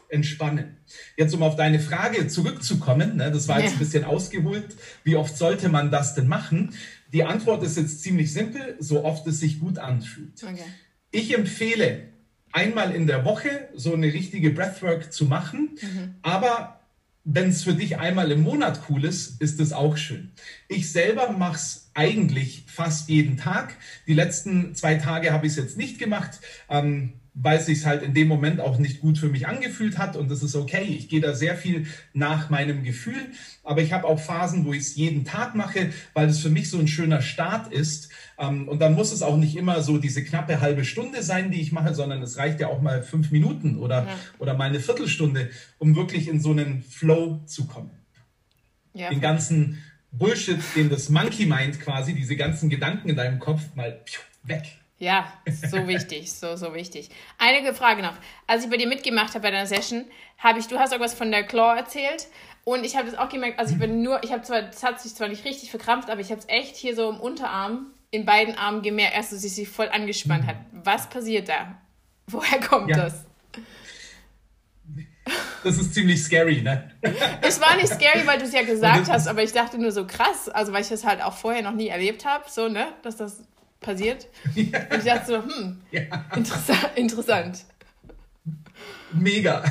entspannen. 0.08 0.76
Jetzt, 1.16 1.34
um 1.34 1.42
auf 1.42 1.56
deine 1.56 1.80
Frage 1.80 2.26
zurückzukommen, 2.28 3.16
ne, 3.16 3.30
das 3.30 3.48
war 3.48 3.60
jetzt 3.60 3.74
ein 3.74 3.78
bisschen 3.78 4.04
ausgeholt. 4.04 4.76
Wie 5.04 5.16
oft 5.16 5.36
sollte 5.36 5.68
man 5.68 5.90
das 5.90 6.14
denn 6.14 6.28
machen? 6.28 6.74
Die 7.12 7.24
Antwort 7.24 7.62
ist 7.62 7.76
jetzt 7.76 8.02
ziemlich 8.02 8.32
simpel, 8.32 8.76
so 8.78 9.04
oft 9.04 9.26
es 9.26 9.40
sich 9.40 9.60
gut 9.60 9.78
anfühlt. 9.78 10.42
Okay. 10.42 10.64
Ich 11.10 11.36
empfehle, 11.36 12.08
einmal 12.52 12.94
in 12.94 13.06
der 13.06 13.24
Woche 13.24 13.68
so 13.74 13.94
eine 13.94 14.12
richtige 14.12 14.50
Breathwork 14.50 15.12
zu 15.12 15.24
machen, 15.26 15.70
mhm. 15.80 16.14
aber 16.22 16.80
wenn 17.24 17.50
es 17.50 17.64
für 17.64 17.74
dich 17.74 17.98
einmal 17.98 18.30
im 18.32 18.42
Monat 18.42 18.82
cool 18.88 19.04
ist, 19.04 19.40
ist 19.42 19.60
es 19.60 19.72
auch 19.72 19.96
schön. 19.96 20.32
Ich 20.68 20.90
selber 20.90 21.32
mache 21.32 21.56
es 21.56 21.90
eigentlich 21.94 22.64
fast 22.66 23.08
jeden 23.10 23.36
Tag. 23.36 23.76
Die 24.06 24.14
letzten 24.14 24.74
zwei 24.74 24.94
Tage 24.94 25.32
habe 25.32 25.46
ich 25.46 25.52
es 25.52 25.58
jetzt 25.58 25.76
nicht 25.76 25.98
gemacht. 25.98 26.40
Ähm, 26.68 27.19
weil 27.34 27.58
es 27.58 27.66
sich 27.66 27.86
halt 27.86 28.02
in 28.02 28.14
dem 28.14 28.28
Moment 28.28 28.60
auch 28.60 28.78
nicht 28.78 29.00
gut 29.00 29.18
für 29.18 29.28
mich 29.28 29.46
angefühlt 29.46 29.98
hat 29.98 30.16
und 30.16 30.30
das 30.30 30.42
ist 30.42 30.56
okay. 30.56 30.82
Ich 30.82 31.08
gehe 31.08 31.20
da 31.20 31.34
sehr 31.34 31.56
viel 31.56 31.86
nach 32.12 32.50
meinem 32.50 32.82
Gefühl, 32.82 33.20
aber 33.62 33.82
ich 33.82 33.92
habe 33.92 34.06
auch 34.06 34.18
Phasen, 34.18 34.64
wo 34.64 34.72
ich 34.72 34.80
es 34.80 34.96
jeden 34.96 35.24
Tag 35.24 35.54
mache, 35.54 35.90
weil 36.12 36.28
es 36.28 36.40
für 36.40 36.50
mich 36.50 36.70
so 36.70 36.78
ein 36.78 36.88
schöner 36.88 37.22
Start 37.22 37.72
ist. 37.72 38.10
Ähm, 38.38 38.68
und 38.68 38.80
dann 38.80 38.94
muss 38.94 39.12
es 39.12 39.22
auch 39.22 39.36
nicht 39.36 39.56
immer 39.56 39.82
so 39.82 39.98
diese 39.98 40.24
knappe 40.24 40.60
halbe 40.60 40.84
Stunde 40.84 41.22
sein, 41.22 41.50
die 41.50 41.60
ich 41.60 41.72
mache, 41.72 41.94
sondern 41.94 42.22
es 42.22 42.36
reicht 42.36 42.60
ja 42.60 42.68
auch 42.68 42.80
mal 42.80 43.02
fünf 43.02 43.30
Minuten 43.30 43.78
oder, 43.78 44.06
ja. 44.06 44.18
oder 44.38 44.54
mal 44.54 44.68
eine 44.68 44.80
Viertelstunde, 44.80 45.50
um 45.78 45.94
wirklich 45.94 46.28
in 46.28 46.40
so 46.40 46.50
einen 46.50 46.82
Flow 46.82 47.40
zu 47.46 47.66
kommen. 47.66 47.90
Ja. 48.92 49.08
Den 49.10 49.20
ganzen 49.20 49.78
Bullshit, 50.12 50.58
den 50.74 50.90
das 50.90 51.08
Monkey 51.08 51.46
Mind 51.46 51.80
quasi, 51.80 52.14
diese 52.14 52.36
ganzen 52.36 52.68
Gedanken 52.70 53.08
in 53.08 53.16
deinem 53.16 53.38
Kopf 53.38 53.62
mal 53.76 54.00
weg. 54.42 54.79
Ja, 55.00 55.32
so 55.46 55.88
wichtig, 55.88 56.30
so, 56.30 56.56
so 56.56 56.74
wichtig. 56.74 57.08
Einige 57.38 57.72
Frage 57.72 58.02
noch. 58.02 58.12
Als 58.46 58.64
ich 58.64 58.70
bei 58.70 58.76
dir 58.76 58.86
mitgemacht 58.86 59.30
habe 59.30 59.40
bei 59.40 59.50
deiner 59.50 59.66
Session, 59.66 60.04
habe 60.36 60.58
ich, 60.58 60.68
du 60.68 60.78
hast 60.78 60.92
irgendwas 60.92 61.14
von 61.14 61.30
der 61.30 61.42
Claw 61.42 61.74
erzählt. 61.74 62.28
Und 62.64 62.84
ich 62.84 62.96
habe 62.96 63.10
das 63.10 63.18
auch 63.18 63.30
gemerkt, 63.30 63.58
also 63.58 63.72
ich 63.72 63.80
bin 63.80 64.02
nur, 64.02 64.22
ich 64.22 64.30
habe 64.30 64.42
zwar, 64.42 64.60
das 64.60 64.82
hat 64.82 65.00
sich 65.00 65.14
zwar 65.14 65.28
nicht 65.28 65.46
richtig 65.46 65.70
verkrampft, 65.70 66.10
aber 66.10 66.20
ich 66.20 66.30
habe 66.30 66.40
es 66.40 66.48
echt 66.48 66.76
hier 66.76 66.94
so 66.94 67.08
im 67.08 67.18
Unterarm, 67.18 67.86
in 68.10 68.26
beiden 68.26 68.56
Armen 68.56 68.82
gemerkt, 68.82 69.16
erst, 69.16 69.32
dass 69.32 69.40
sie 69.40 69.48
sich 69.48 69.70
voll 69.70 69.88
angespannt 69.88 70.46
hat. 70.46 70.56
Was 70.72 71.08
passiert 71.08 71.48
da? 71.48 71.80
Woher 72.26 72.60
kommt 72.60 72.90
ja. 72.90 72.96
das? 72.98 73.24
Das 75.64 75.78
ist 75.78 75.94
ziemlich 75.94 76.22
scary, 76.22 76.60
ne? 76.60 76.90
Es 77.40 77.60
war 77.60 77.76
nicht 77.76 77.88
scary, 77.88 78.26
weil 78.26 78.38
du 78.38 78.44
es 78.44 78.52
ja 78.52 78.62
gesagt 78.62 79.10
hast, 79.10 79.28
aber 79.28 79.42
ich 79.42 79.52
dachte 79.52 79.78
nur 79.78 79.92
so 79.92 80.06
krass, 80.06 80.50
also 80.50 80.72
weil 80.72 80.82
ich 80.82 80.88
das 80.88 81.06
halt 81.06 81.22
auch 81.22 81.34
vorher 81.34 81.62
noch 81.62 81.74
nie 81.74 81.88
erlebt 81.88 82.26
habe, 82.26 82.44
so, 82.48 82.68
ne, 82.68 82.88
dass 83.02 83.16
das 83.16 83.42
passiert. 83.80 84.28
Ja. 84.54 84.78
Und 84.90 84.98
ich 84.98 85.04
dachte 85.04 85.26
so, 85.26 85.42
hm, 85.42 85.80
ja. 85.90 86.02
interessant, 86.34 86.90
interessant. 86.96 87.64
Mega. 89.12 89.64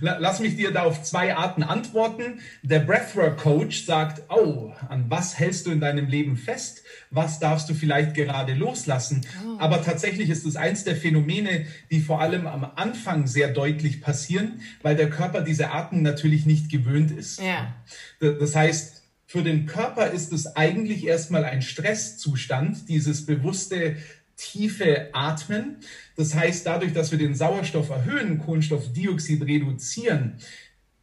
Lass 0.00 0.40
mich 0.40 0.56
dir 0.56 0.72
da 0.72 0.82
auf 0.82 1.02
zwei 1.02 1.36
Arten 1.36 1.62
antworten. 1.62 2.40
Der 2.62 2.80
Breathwork 2.80 3.38
Coach 3.38 3.84
sagt, 3.84 4.22
oh, 4.28 4.72
an 4.88 5.06
was 5.08 5.38
hältst 5.38 5.66
du 5.66 5.70
in 5.70 5.80
deinem 5.80 6.08
Leben 6.08 6.36
fest? 6.36 6.82
Was 7.10 7.38
darfst 7.38 7.68
du 7.68 7.74
vielleicht 7.74 8.14
gerade 8.14 8.54
loslassen? 8.54 9.20
Oh. 9.44 9.58
Aber 9.60 9.82
tatsächlich 9.84 10.28
ist 10.28 10.44
es 10.44 10.56
eins 10.56 10.84
der 10.84 10.96
Phänomene, 10.96 11.66
die 11.90 12.00
vor 12.00 12.20
allem 12.20 12.46
am 12.46 12.64
Anfang 12.76 13.26
sehr 13.26 13.48
deutlich 13.48 14.00
passieren, 14.00 14.60
weil 14.82 14.96
der 14.96 15.10
Körper 15.10 15.42
diese 15.42 15.70
Atmung 15.70 16.02
natürlich 16.02 16.46
nicht 16.46 16.70
gewöhnt 16.70 17.10
ist. 17.10 17.40
Ja. 17.40 17.74
Das 18.18 18.56
heißt, 18.56 18.99
für 19.30 19.44
den 19.44 19.66
Körper 19.66 20.08
ist 20.08 20.32
es 20.32 20.56
eigentlich 20.56 21.06
erstmal 21.06 21.44
ein 21.44 21.62
Stresszustand, 21.62 22.88
dieses 22.88 23.26
bewusste 23.26 23.94
tiefe 24.34 25.10
Atmen. 25.12 25.76
Das 26.16 26.34
heißt, 26.34 26.66
dadurch, 26.66 26.92
dass 26.92 27.12
wir 27.12 27.18
den 27.18 27.36
Sauerstoff 27.36 27.90
erhöhen, 27.90 28.40
Kohlenstoffdioxid 28.40 29.46
reduzieren, 29.46 30.38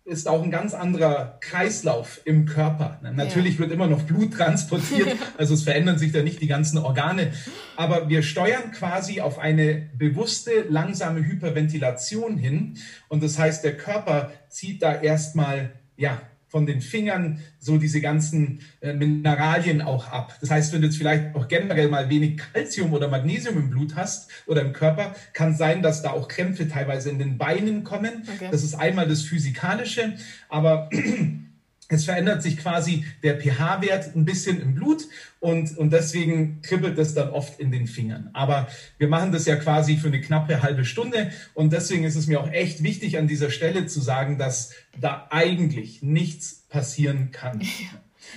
ist 0.04 0.28
auch 0.28 0.44
ein 0.44 0.52
ganz 0.52 0.74
anderer 0.74 1.38
Kreislauf 1.40 2.20
im 2.26 2.46
Körper. 2.46 3.00
Natürlich 3.02 3.54
ja. 3.54 3.60
wird 3.60 3.72
immer 3.72 3.88
noch 3.88 4.04
Blut 4.04 4.34
transportiert, 4.34 5.08
also 5.38 5.54
es 5.54 5.64
verändern 5.64 5.98
sich 5.98 6.12
da 6.12 6.22
nicht 6.22 6.42
die 6.42 6.48
ganzen 6.48 6.80
Organe, 6.80 7.32
aber 7.78 8.10
wir 8.10 8.24
steuern 8.24 8.74
quasi 8.74 9.22
auf 9.22 9.40
eine 9.40 9.90
bewusste, 9.98 10.66
langsame 10.68 11.26
Hyperventilation 11.26 12.38
hin 12.38 12.78
und 13.08 13.24
das 13.24 13.40
heißt, 13.40 13.64
der 13.64 13.78
Körper 13.78 14.34
zieht 14.50 14.84
da 14.84 15.00
erstmal 15.00 15.72
ja, 15.96 16.22
von 16.48 16.66
den 16.66 16.82
Fingern 16.82 17.40
so 17.60 17.78
diese 17.78 18.02
ganzen 18.02 18.62
äh, 18.80 18.94
Mineralien 18.94 19.82
auch 19.82 20.08
ab. 20.08 20.38
Das 20.40 20.50
heißt, 20.50 20.74
wenn 20.74 20.82
du 20.82 20.88
jetzt 20.88 20.98
vielleicht 20.98 21.36
auch 21.36 21.48
generell 21.48 21.90
mal 21.90 22.10
wenig 22.10 22.38
Kalzium 22.38 22.94
oder 22.94 23.08
Magnesium 23.08 23.58
im 23.58 23.70
Blut 23.70 23.96
hast 23.96 24.30
oder 24.46 24.62
im 24.62 24.74
Körper, 24.74 25.16
kann 25.34 25.56
sein, 25.56 25.82
dass 25.82 26.02
da 26.02 26.12
auch 26.12 26.28
Krämpfe 26.28 26.68
teilweise 26.68 27.10
in 27.10 27.20
den 27.20 27.38
Beinen 27.38 27.84
kommen. 27.84 28.24
Okay. 28.34 28.50
Das 28.52 28.64
ist 28.64 28.76
einmal 28.76 29.08
das 29.08 29.22
Physikalische, 29.22 30.14
aber 30.50 30.90
es 31.90 32.06
verändert 32.06 32.44
sich 32.44 32.58
quasi 32.58 33.06
der 33.24 33.40
pH-Wert 33.40 34.16
ein 34.16 34.26
bisschen 34.26 34.62
im 34.62 34.76
Blut 34.76 35.08
und, 35.40 35.78
und 35.78 35.92
deswegen 35.92 36.62
kribbelt 36.62 36.98
es 36.98 37.14
dann 37.14 37.30
oft 37.30 37.60
in 37.60 37.72
den 37.72 37.88
Fingern. 37.88 38.30
Aber 38.34 38.68
wir 38.98 39.08
machen 39.08 39.32
das 39.32 39.46
ja 39.46 39.56
quasi 39.56 39.98
für 39.98 40.08
eine 40.08 40.20
knappe 40.20 40.62
halbe 40.62 40.86
Stunde 40.86 41.32
und 41.54 41.72
deswegen 41.72 42.04
ist 42.04 42.16
es 42.16 42.28
mir 42.28 42.42
auch 42.42 42.52
echt 42.52 42.84
wichtig 42.84 43.18
an 43.18 43.28
dieser 43.28 43.50
Stelle 43.50 43.86
zu 43.88 44.02
sagen, 44.02 44.38
dass 44.38 44.74
da 45.00 45.28
eigentlich 45.30 46.02
nichts 46.02 46.66
passieren 46.70 47.32
kann. 47.32 47.62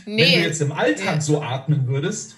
Nee. 0.06 0.22
Wenn 0.22 0.42
du 0.42 0.46
jetzt 0.46 0.60
im 0.60 0.70
Alltag 0.70 1.16
ja. 1.16 1.20
so 1.20 1.42
atmen 1.42 1.88
würdest, 1.88 2.36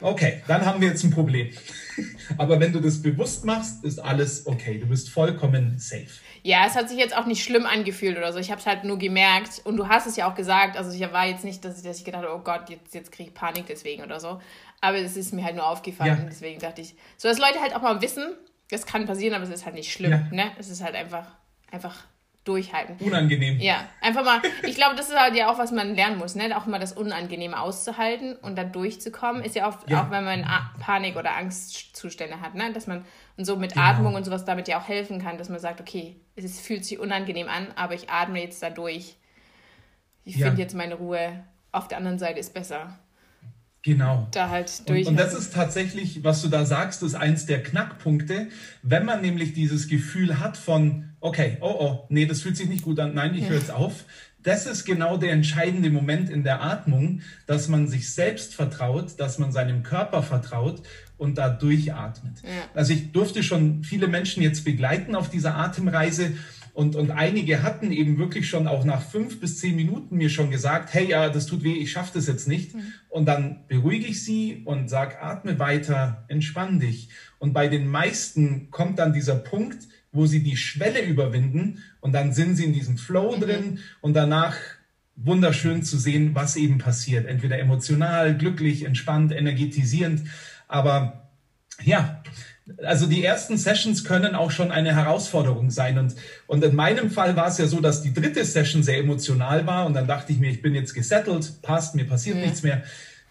okay, 0.00 0.42
dann 0.48 0.66
haben 0.66 0.80
wir 0.80 0.88
jetzt 0.88 1.04
ein 1.04 1.12
Problem. 1.12 1.50
Aber 2.36 2.58
wenn 2.58 2.72
du 2.72 2.80
das 2.80 3.00
bewusst 3.00 3.44
machst, 3.44 3.84
ist 3.84 4.00
alles 4.00 4.46
okay. 4.46 4.78
Du 4.78 4.86
bist 4.86 5.08
vollkommen 5.10 5.78
safe. 5.78 6.08
Ja, 6.42 6.66
es 6.66 6.74
hat 6.74 6.88
sich 6.88 6.98
jetzt 6.98 7.16
auch 7.16 7.26
nicht 7.26 7.42
schlimm 7.42 7.66
angefühlt 7.66 8.16
oder 8.16 8.32
so. 8.32 8.38
Ich 8.38 8.50
habe 8.50 8.60
es 8.60 8.66
halt 8.66 8.84
nur 8.84 8.98
gemerkt 8.98 9.60
und 9.64 9.76
du 9.76 9.88
hast 9.88 10.06
es 10.06 10.16
ja 10.16 10.30
auch 10.30 10.34
gesagt. 10.34 10.76
Also 10.76 10.90
ich 10.90 11.12
war 11.12 11.26
jetzt 11.26 11.44
nicht, 11.44 11.64
dass 11.64 11.78
ich, 11.78 11.84
dass 11.84 11.98
ich 11.98 12.04
gedacht 12.04 12.24
habe, 12.24 12.34
oh 12.34 12.42
Gott, 12.42 12.70
jetzt, 12.70 12.94
jetzt 12.94 13.12
kriege 13.12 13.28
ich 13.30 13.34
Panik 13.34 13.66
deswegen 13.66 14.02
oder 14.02 14.20
so. 14.20 14.40
Aber 14.80 14.96
es 14.96 15.16
ist 15.16 15.32
mir 15.32 15.44
halt 15.44 15.56
nur 15.56 15.66
aufgefallen. 15.66 16.18
Ja. 16.22 16.28
Deswegen 16.28 16.60
dachte 16.60 16.80
ich, 16.80 16.94
so 17.16 17.28
dass 17.28 17.38
Leute 17.38 17.60
halt 17.60 17.74
auch 17.74 17.82
mal 17.82 18.00
wissen, 18.00 18.34
das 18.70 18.86
kann 18.86 19.06
passieren, 19.06 19.34
aber 19.34 19.44
es 19.44 19.50
ist 19.50 19.64
halt 19.64 19.74
nicht 19.74 19.92
schlimm. 19.92 20.12
Ja. 20.12 20.28
Ne? 20.30 20.52
Es 20.58 20.68
ist 20.68 20.82
halt 20.82 20.94
einfach, 20.94 21.26
einfach 21.70 22.04
durchhalten. 22.44 22.96
Unangenehm. 23.00 23.60
Ja, 23.60 23.86
einfach 24.00 24.24
mal, 24.24 24.40
ich 24.66 24.74
glaube, 24.74 24.96
das 24.96 25.08
ist 25.08 25.18
halt 25.18 25.36
ja 25.36 25.50
auch, 25.50 25.58
was 25.58 25.72
man 25.72 25.94
lernen 25.94 26.18
muss, 26.18 26.34
ne? 26.34 26.56
auch 26.56 26.66
mal 26.66 26.78
das 26.78 26.92
Unangenehme 26.92 27.60
auszuhalten 27.60 28.36
und 28.36 28.56
dann 28.56 28.72
durchzukommen, 28.72 29.44
ist 29.44 29.54
ja 29.54 29.68
oft, 29.68 29.88
ja. 29.90 30.02
auch 30.02 30.10
wenn 30.10 30.24
man 30.24 30.46
Panik- 30.80 31.16
oder 31.16 31.36
Angstzustände 31.36 32.40
hat, 32.40 32.54
ne? 32.54 32.72
dass 32.72 32.86
man 32.86 33.04
und 33.40 33.46
so 33.46 33.56
mit 33.56 33.72
genau. 33.72 33.86
Atmung 33.86 34.14
und 34.14 34.24
sowas 34.24 34.44
damit 34.44 34.68
ja 34.68 34.78
auch 34.78 34.86
helfen 34.86 35.18
kann, 35.18 35.38
dass 35.38 35.48
man 35.48 35.58
sagt, 35.58 35.80
okay, 35.80 36.16
es 36.36 36.60
fühlt 36.60 36.84
sich 36.84 36.98
unangenehm 36.98 37.48
an, 37.48 37.68
aber 37.74 37.94
ich 37.94 38.10
atme 38.10 38.38
jetzt 38.38 38.62
da 38.62 38.68
durch. 38.68 39.16
Ich 40.24 40.36
ja. 40.36 40.46
finde 40.46 40.60
jetzt 40.60 40.74
meine 40.74 40.94
Ruhe. 40.94 41.42
Auf 41.72 41.88
der 41.88 41.96
anderen 41.96 42.18
Seite 42.18 42.38
ist 42.38 42.52
besser. 42.52 42.98
Genau. 43.82 44.28
Da 44.32 44.50
halt 44.50 44.86
durch. 44.90 45.06
Und, 45.06 45.12
und, 45.12 45.16
das 45.16 45.32
ist 45.32 45.54
tatsächlich, 45.54 46.22
was 46.22 46.42
du 46.42 46.48
da 46.48 46.66
sagst, 46.66 47.02
ist 47.02 47.14
eins 47.14 47.46
der 47.46 47.62
Knackpunkte. 47.62 48.48
Wenn 48.82 49.06
man 49.06 49.22
nämlich 49.22 49.54
dieses 49.54 49.88
Gefühl 49.88 50.38
hat 50.38 50.58
von, 50.58 51.09
okay, 51.20 51.58
oh 51.60 51.76
oh, 51.78 52.06
nee, 52.08 52.26
das 52.26 52.42
fühlt 52.42 52.56
sich 52.56 52.68
nicht 52.68 52.84
gut 52.84 52.98
an, 53.00 53.14
nein, 53.14 53.34
ich 53.34 53.42
ja. 53.42 53.48
höre 53.48 53.58
jetzt 53.58 53.70
auf. 53.70 54.04
Das 54.42 54.66
ist 54.66 54.86
genau 54.86 55.18
der 55.18 55.32
entscheidende 55.32 55.90
Moment 55.90 56.30
in 56.30 56.44
der 56.44 56.62
Atmung, 56.62 57.20
dass 57.46 57.68
man 57.68 57.88
sich 57.88 58.10
selbst 58.10 58.54
vertraut, 58.54 59.20
dass 59.20 59.38
man 59.38 59.52
seinem 59.52 59.82
Körper 59.82 60.22
vertraut 60.22 60.82
und 61.18 61.36
da 61.36 61.50
durchatmet. 61.50 62.42
Ja. 62.42 62.48
Also 62.74 62.94
ich 62.94 63.12
durfte 63.12 63.42
schon 63.42 63.84
viele 63.84 64.08
Menschen 64.08 64.42
jetzt 64.42 64.64
begleiten 64.64 65.14
auf 65.14 65.28
dieser 65.28 65.56
Atemreise 65.56 66.32
und, 66.72 66.96
und 66.96 67.10
einige 67.10 67.62
hatten 67.62 67.92
eben 67.92 68.18
wirklich 68.18 68.48
schon 68.48 68.66
auch 68.66 68.84
nach 68.84 69.02
fünf 69.02 69.40
bis 69.40 69.58
zehn 69.58 69.76
Minuten 69.76 70.16
mir 70.16 70.30
schon 70.30 70.50
gesagt, 70.50 70.94
hey, 70.94 71.10
ja, 71.10 71.28
das 71.28 71.46
tut 71.46 71.62
weh, 71.62 71.74
ich 71.74 71.92
schaffe 71.92 72.12
das 72.14 72.26
jetzt 72.26 72.48
nicht. 72.48 72.74
Mhm. 72.74 72.92
Und 73.08 73.26
dann 73.26 73.66
beruhige 73.68 74.06
ich 74.06 74.24
sie 74.24 74.62
und 74.64 74.88
sage, 74.88 75.20
atme 75.20 75.58
weiter, 75.58 76.24
entspann 76.28 76.80
dich. 76.80 77.10
Und 77.38 77.52
bei 77.52 77.68
den 77.68 77.86
meisten 77.86 78.70
kommt 78.70 78.98
dann 78.98 79.12
dieser 79.12 79.34
Punkt, 79.34 79.88
wo 80.12 80.26
sie 80.26 80.42
die 80.42 80.56
Schwelle 80.56 81.02
überwinden 81.02 81.82
und 82.00 82.12
dann 82.12 82.32
sind 82.32 82.56
sie 82.56 82.64
in 82.64 82.72
diesem 82.72 82.98
Flow 82.98 83.36
mhm. 83.36 83.40
drin 83.40 83.78
und 84.00 84.14
danach 84.14 84.56
wunderschön 85.16 85.82
zu 85.82 85.98
sehen, 85.98 86.34
was 86.34 86.56
eben 86.56 86.78
passiert. 86.78 87.26
Entweder 87.26 87.58
emotional, 87.58 88.36
glücklich, 88.36 88.84
entspannt, 88.84 89.32
energetisierend. 89.32 90.22
Aber 90.66 91.28
ja, 91.82 92.22
also 92.84 93.06
die 93.06 93.24
ersten 93.24 93.56
Sessions 93.56 94.04
können 94.04 94.34
auch 94.34 94.50
schon 94.50 94.70
eine 94.70 94.94
Herausforderung 94.94 95.70
sein. 95.70 95.98
Und, 95.98 96.14
und 96.46 96.64
in 96.64 96.74
meinem 96.74 97.10
Fall 97.10 97.36
war 97.36 97.48
es 97.48 97.58
ja 97.58 97.66
so, 97.66 97.80
dass 97.80 98.02
die 98.02 98.14
dritte 98.14 98.44
Session 98.44 98.82
sehr 98.82 98.98
emotional 98.98 99.66
war. 99.66 99.86
Und 99.86 99.94
dann 99.94 100.06
dachte 100.06 100.32
ich 100.32 100.38
mir, 100.38 100.50
ich 100.50 100.62
bin 100.62 100.74
jetzt 100.74 100.94
gesettelt, 100.94 101.60
passt, 101.62 101.94
mir 101.94 102.06
passiert 102.06 102.36
ja. 102.36 102.42
nichts 102.42 102.62
mehr. 102.62 102.82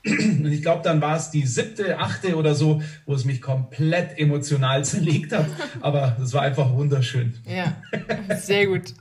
Und 0.05 0.51
ich 0.51 0.61
glaube, 0.61 0.81
dann 0.81 1.01
war 1.01 1.17
es 1.17 1.29
die 1.29 1.45
siebte, 1.45 1.99
achte 1.99 2.35
oder 2.35 2.55
so, 2.55 2.81
wo 3.05 3.13
es 3.13 3.25
mich 3.25 3.41
komplett 3.41 4.17
emotional 4.17 4.85
zerlegt 4.85 5.33
hat. 5.33 5.47
Aber 5.81 6.17
es 6.21 6.33
war 6.33 6.43
einfach 6.43 6.73
wunderschön. 6.73 7.37
Ja, 7.45 7.81
sehr 8.37 8.67
gut. 8.67 8.93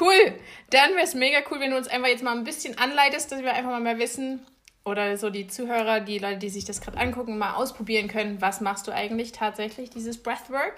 Cool. 0.00 0.34
Dann 0.70 0.90
wäre 0.90 1.04
es 1.04 1.14
mega 1.14 1.38
cool, 1.50 1.60
wenn 1.60 1.70
du 1.70 1.76
uns 1.76 1.88
einfach 1.88 2.08
jetzt 2.08 2.24
mal 2.24 2.36
ein 2.36 2.44
bisschen 2.44 2.78
anleitest, 2.78 3.30
dass 3.30 3.42
wir 3.42 3.54
einfach 3.54 3.70
mal 3.70 3.80
mehr 3.80 3.98
wissen 3.98 4.40
oder 4.84 5.16
so 5.16 5.30
die 5.30 5.46
Zuhörer, 5.46 6.00
die 6.00 6.18
Leute, 6.18 6.38
die 6.38 6.48
sich 6.48 6.64
das 6.64 6.80
gerade 6.80 6.98
angucken, 6.98 7.38
mal 7.38 7.54
ausprobieren 7.54 8.08
können. 8.08 8.40
Was 8.40 8.60
machst 8.60 8.88
du 8.88 8.92
eigentlich 8.92 9.32
tatsächlich, 9.32 9.90
dieses 9.90 10.22
Breathwork? 10.22 10.74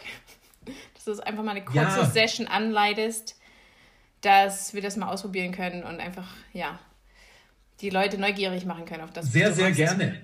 Dass 0.94 1.04
du 1.04 1.12
es 1.12 1.20
einfach 1.20 1.42
mal 1.42 1.52
eine 1.52 1.64
kurze 1.64 1.78
ja. 1.78 2.04
Session 2.04 2.46
anleitest, 2.46 3.36
dass 4.20 4.74
wir 4.74 4.82
das 4.82 4.96
mal 4.96 5.08
ausprobieren 5.08 5.52
können 5.52 5.82
und 5.82 6.00
einfach, 6.00 6.28
ja, 6.52 6.78
die 7.80 7.90
Leute 7.90 8.18
neugierig 8.18 8.64
machen 8.64 8.84
können 8.84 9.02
auf 9.02 9.12
das. 9.12 9.32
Sehr, 9.32 9.52
sehr 9.52 9.66
machst. 9.66 9.76
gerne. 9.76 10.14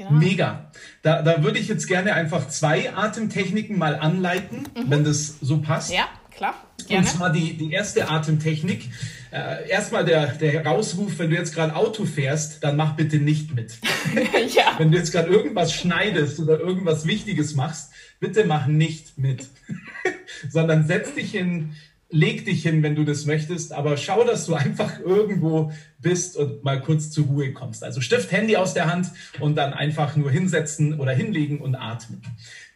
Genau. 0.00 0.12
Mega. 0.12 0.70
Da, 1.02 1.20
da 1.20 1.42
würde 1.42 1.58
ich 1.58 1.68
jetzt 1.68 1.86
gerne 1.86 2.14
einfach 2.14 2.48
zwei 2.48 2.94
Atemtechniken 2.94 3.76
mal 3.76 3.96
anleiten, 3.96 4.60
mhm. 4.74 4.90
wenn 4.90 5.04
das 5.04 5.40
so 5.40 5.58
passt. 5.58 5.92
Ja, 5.92 6.08
klar. 6.30 6.54
Gerne. 6.88 7.06
Und 7.06 7.12
zwar 7.12 7.30
die, 7.30 7.54
die 7.54 7.70
erste 7.70 8.08
Atemtechnik. 8.08 8.88
Äh, 9.30 9.68
erstmal 9.68 10.06
der, 10.06 10.28
der 10.28 10.64
Rausruf, 10.64 11.18
wenn 11.18 11.28
du 11.28 11.36
jetzt 11.36 11.54
gerade 11.54 11.76
Auto 11.76 12.06
fährst, 12.06 12.64
dann 12.64 12.76
mach 12.76 12.96
bitte 12.96 13.18
nicht 13.18 13.54
mit. 13.54 13.78
ja. 14.54 14.74
Wenn 14.78 14.90
du 14.90 14.96
jetzt 14.96 15.12
gerade 15.12 15.28
irgendwas 15.28 15.74
schneidest 15.74 16.40
oder 16.40 16.58
irgendwas 16.58 17.06
Wichtiges 17.06 17.54
machst, 17.54 17.92
bitte 18.20 18.44
mach 18.44 18.66
nicht 18.66 19.18
mit. 19.18 19.48
Sondern 20.48 20.86
setz 20.86 21.12
dich 21.12 21.32
hin, 21.32 21.74
leg 22.10 22.44
dich 22.44 22.62
hin, 22.62 22.82
wenn 22.82 22.94
du 22.96 23.04
das 23.04 23.24
möchtest, 23.24 23.72
aber 23.72 23.96
schau, 23.96 24.24
dass 24.24 24.46
du 24.46 24.54
einfach 24.54 24.98
irgendwo 25.00 25.72
bist 25.98 26.36
und 26.36 26.64
mal 26.64 26.80
kurz 26.80 27.10
zur 27.10 27.26
Ruhe 27.26 27.52
kommst. 27.52 27.84
Also 27.84 28.00
Stift, 28.00 28.32
Handy 28.32 28.56
aus 28.56 28.74
der 28.74 28.90
Hand 28.90 29.10
und 29.38 29.56
dann 29.56 29.72
einfach 29.72 30.16
nur 30.16 30.30
hinsetzen 30.30 30.98
oder 30.98 31.12
hinlegen 31.12 31.60
und 31.60 31.74
atmen. 31.74 32.22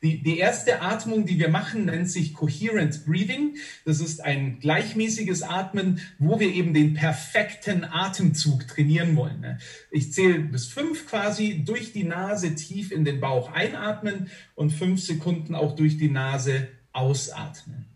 Die, 0.03 0.23
die 0.23 0.39
erste 0.39 0.83
Atmung, 0.83 1.25
die 1.25 1.39
wir 1.39 1.49
machen, 1.49 1.87
nennt 1.87 2.11
sich 2.11 2.35
Coherent 2.35 3.07
Breathing. 3.07 3.57
Das 3.87 4.01
ist 4.01 4.23
ein 4.23 4.61
gleichmäßiges 4.61 5.43
Atmen, 5.43 6.01
wo 6.19 6.39
wir 6.39 6.53
eben 6.53 6.75
den 6.75 6.93
perfekten 6.93 7.85
Atemzug 7.85 8.69
trainieren 8.69 9.17
wollen. 9.17 9.59
Ich 9.91 10.13
zähle 10.13 10.41
bis 10.41 10.67
fünf 10.67 11.09
quasi 11.09 11.65
durch 11.65 11.93
die 11.93 12.05
Nase 12.05 12.55
tief 12.55 12.93
in 12.93 13.07
den 13.07 13.21
Bauch 13.21 13.53
einatmen 13.53 14.29
und 14.55 14.71
fünf 14.71 15.03
Sekunden 15.03 15.55
auch 15.55 15.75
durch 15.75 15.97
die 15.97 16.11
Nase 16.11 16.69
ausatmen. 16.93 17.87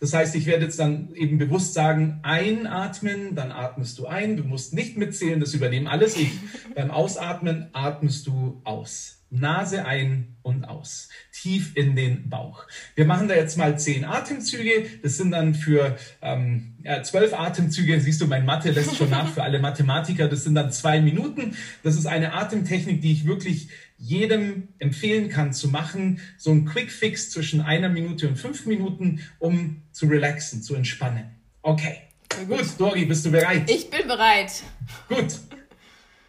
Das 0.00 0.14
heißt, 0.14 0.34
ich 0.34 0.46
werde 0.46 0.64
jetzt 0.64 0.78
dann 0.78 1.14
eben 1.14 1.38
bewusst 1.38 1.74
sagen, 1.74 2.20
einatmen, 2.22 3.34
dann 3.34 3.52
atmest 3.52 3.98
du 3.98 4.06
ein. 4.06 4.36
Du 4.36 4.44
musst 4.44 4.74
nicht 4.74 4.96
mitzählen, 4.96 5.40
das 5.40 5.54
übernehmen 5.54 5.88
alles 5.88 6.16
ich. 6.16 6.30
Beim 6.74 6.90
Ausatmen 6.90 7.68
atmest 7.72 8.26
du 8.26 8.60
aus. 8.64 9.18
Nase 9.30 9.84
ein 9.84 10.36
und 10.42 10.64
aus. 10.64 11.10
Tief 11.32 11.76
in 11.76 11.96
den 11.96 12.30
Bauch. 12.30 12.66
Wir 12.94 13.04
machen 13.04 13.28
da 13.28 13.34
jetzt 13.34 13.58
mal 13.58 13.78
zehn 13.78 14.04
Atemzüge. 14.04 14.86
Das 15.02 15.18
sind 15.18 15.32
dann 15.32 15.54
für 15.54 15.98
ähm, 16.22 16.76
ja, 16.82 17.02
zwölf 17.02 17.34
Atemzüge. 17.34 18.00
Siehst 18.00 18.22
du, 18.22 18.26
mein 18.26 18.46
Mathe 18.46 18.70
lässt 18.70 18.96
schon 18.96 19.10
nach 19.10 19.28
für 19.28 19.42
alle 19.42 19.58
Mathematiker. 19.58 20.28
Das 20.28 20.44
sind 20.44 20.54
dann 20.54 20.72
zwei 20.72 21.00
Minuten. 21.02 21.56
Das 21.82 21.96
ist 21.96 22.06
eine 22.06 22.32
Atemtechnik, 22.32 23.02
die 23.02 23.12
ich 23.12 23.26
wirklich 23.26 23.68
jedem 23.98 24.68
empfehlen 24.78 25.28
kann 25.28 25.52
zu 25.52 25.68
machen. 25.68 26.20
So 26.38 26.50
ein 26.50 26.64
Quick 26.64 26.90
Fix 26.90 27.30
zwischen 27.30 27.60
einer 27.60 27.88
Minute 27.88 28.28
und 28.28 28.36
fünf 28.36 28.64
Minuten, 28.64 29.20
um 29.38 29.82
zu 29.92 30.06
relaxen, 30.06 30.62
zu 30.62 30.74
entspannen. 30.74 31.30
Okay. 31.62 31.98
Gut, 32.46 32.66
Dori, 32.78 33.04
bist 33.04 33.26
du 33.26 33.30
bereit? 33.30 33.68
Ich 33.70 33.90
bin 33.90 34.06
bereit. 34.06 34.62
Gut. 35.08 35.38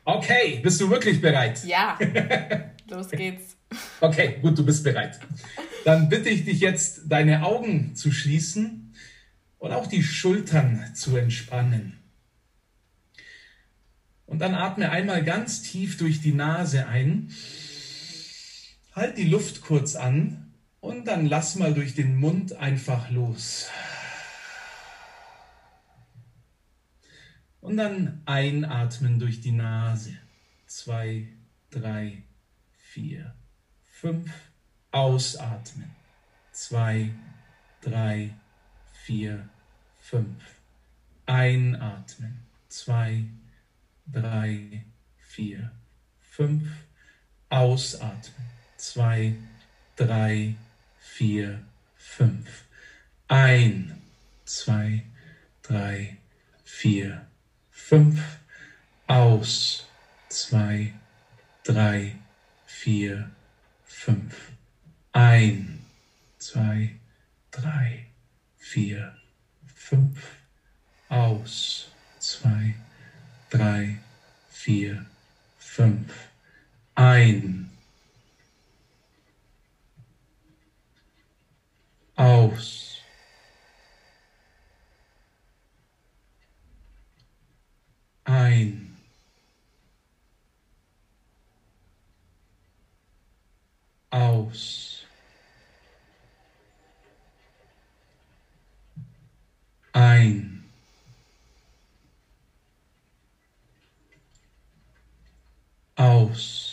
Okay, 0.06 0.60
bist 0.63 0.82
du 0.82 0.89
wirklich 0.89 1.22
bereit? 1.22 1.63
Ja. 1.65 1.98
Los 2.89 3.10
geht's. 3.10 3.58
Okay, 4.02 4.39
gut, 4.41 4.58
du 4.58 4.65
bist 4.65 4.84
bereit. 4.84 5.19
Dann 5.86 6.10
bitte 6.10 6.30
ich 6.30 6.45
dich 6.45 6.60
jetzt, 6.60 7.04
deine 7.06 7.43
Augen 7.43 7.95
zu 7.95 8.12
schließen 8.12 8.95
und 9.60 9.72
auch 9.72 9.88
die 9.88 10.02
Schultern 10.02 10.91
zu 10.95 11.15
entspannen. 11.15 12.00
Und 14.26 14.39
dann 14.39 14.56
atme 14.56 14.89
einmal 14.89 15.24
ganz 15.24 15.62
tief 15.62 15.98
durch 15.98 16.22
die 16.22 16.34
Nase 16.34 16.88
ein. 16.88 17.32
Halt 18.95 19.17
die 19.17 19.28
Luft 19.28 19.62
kurz 19.62 19.95
an 19.95 20.49
und 20.82 21.06
dann 21.06 21.26
lass 21.26 21.56
mal 21.56 21.74
durch 21.74 21.94
den 21.96 22.15
Mund 22.15 22.54
einfach 22.54 23.10
los. 23.10 23.70
Und 27.62 27.78
dann 27.78 28.22
einatmen 28.26 29.20
durch 29.20 29.42
die 29.42 29.52
Nase. 29.52 30.18
Zwei, 30.65 31.28
drei, 31.70 32.24
vier, 32.78 33.36
fünf. 33.86 34.32
Ausatmen. 34.92 35.92
Zwei, 36.52 37.12
drei, 37.82 38.34
vier, 39.04 39.50
fünf. 40.00 40.42
Einatmen. 41.26 42.46
Zwei, 42.70 43.26
drei, 44.08 44.86
vier, 45.18 45.72
fünf. 46.22 46.68
Ausatmen. 47.50 48.50
Zwei, 48.78 49.36
drei, 49.96 50.56
vier, 50.56 50.68
fünf. 51.95 52.65
Ein, 53.28 54.02
zwei, 54.45 55.04
drei, 55.62 56.17
vier, 56.63 57.28
fünf. 57.72 58.39
Aus. 59.08 59.86
Zwei, 60.30 60.93
drei, 61.63 62.15
vier, 62.65 63.32
fünf. 63.84 64.52
Ein, 65.12 65.80
zwei, 66.38 67.00
drei, 67.52 68.06
vier, 68.58 69.15
fünf. 69.65 70.38
Aus. 71.10 71.91
Zwei, 72.19 72.76
drei, 73.50 74.00
vier, 74.50 75.06
fünf. 75.58 76.13
Ein. 76.95 77.68
Aus. 82.19 83.01
Ein. 88.25 88.97
Aus. 94.12 95.05
Ein. 99.93 100.65
Aus. 105.95 106.68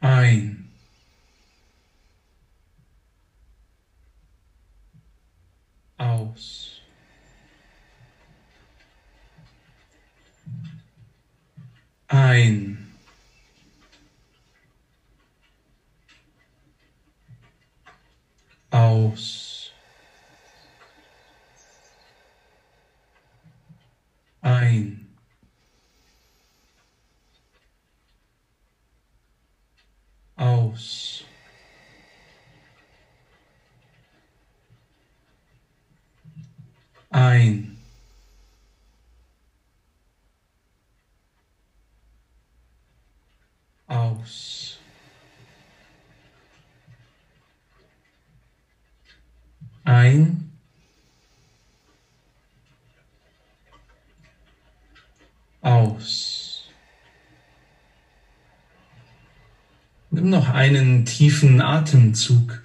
Ein. 0.00 0.70
Aus. 5.98 6.80
Ein. 12.08 12.88
Aus. 18.70 19.72
Ein. 24.42 25.08
Aus. 30.36 31.24
Ein. 37.10 37.78
Aus. 43.86 44.78
Ein. 49.84 50.50
Aus. 55.62 56.68
Nimm 60.10 60.30
noch 60.30 60.48
einen 60.50 61.06
tiefen 61.06 61.60
Atemzug. 61.62 62.62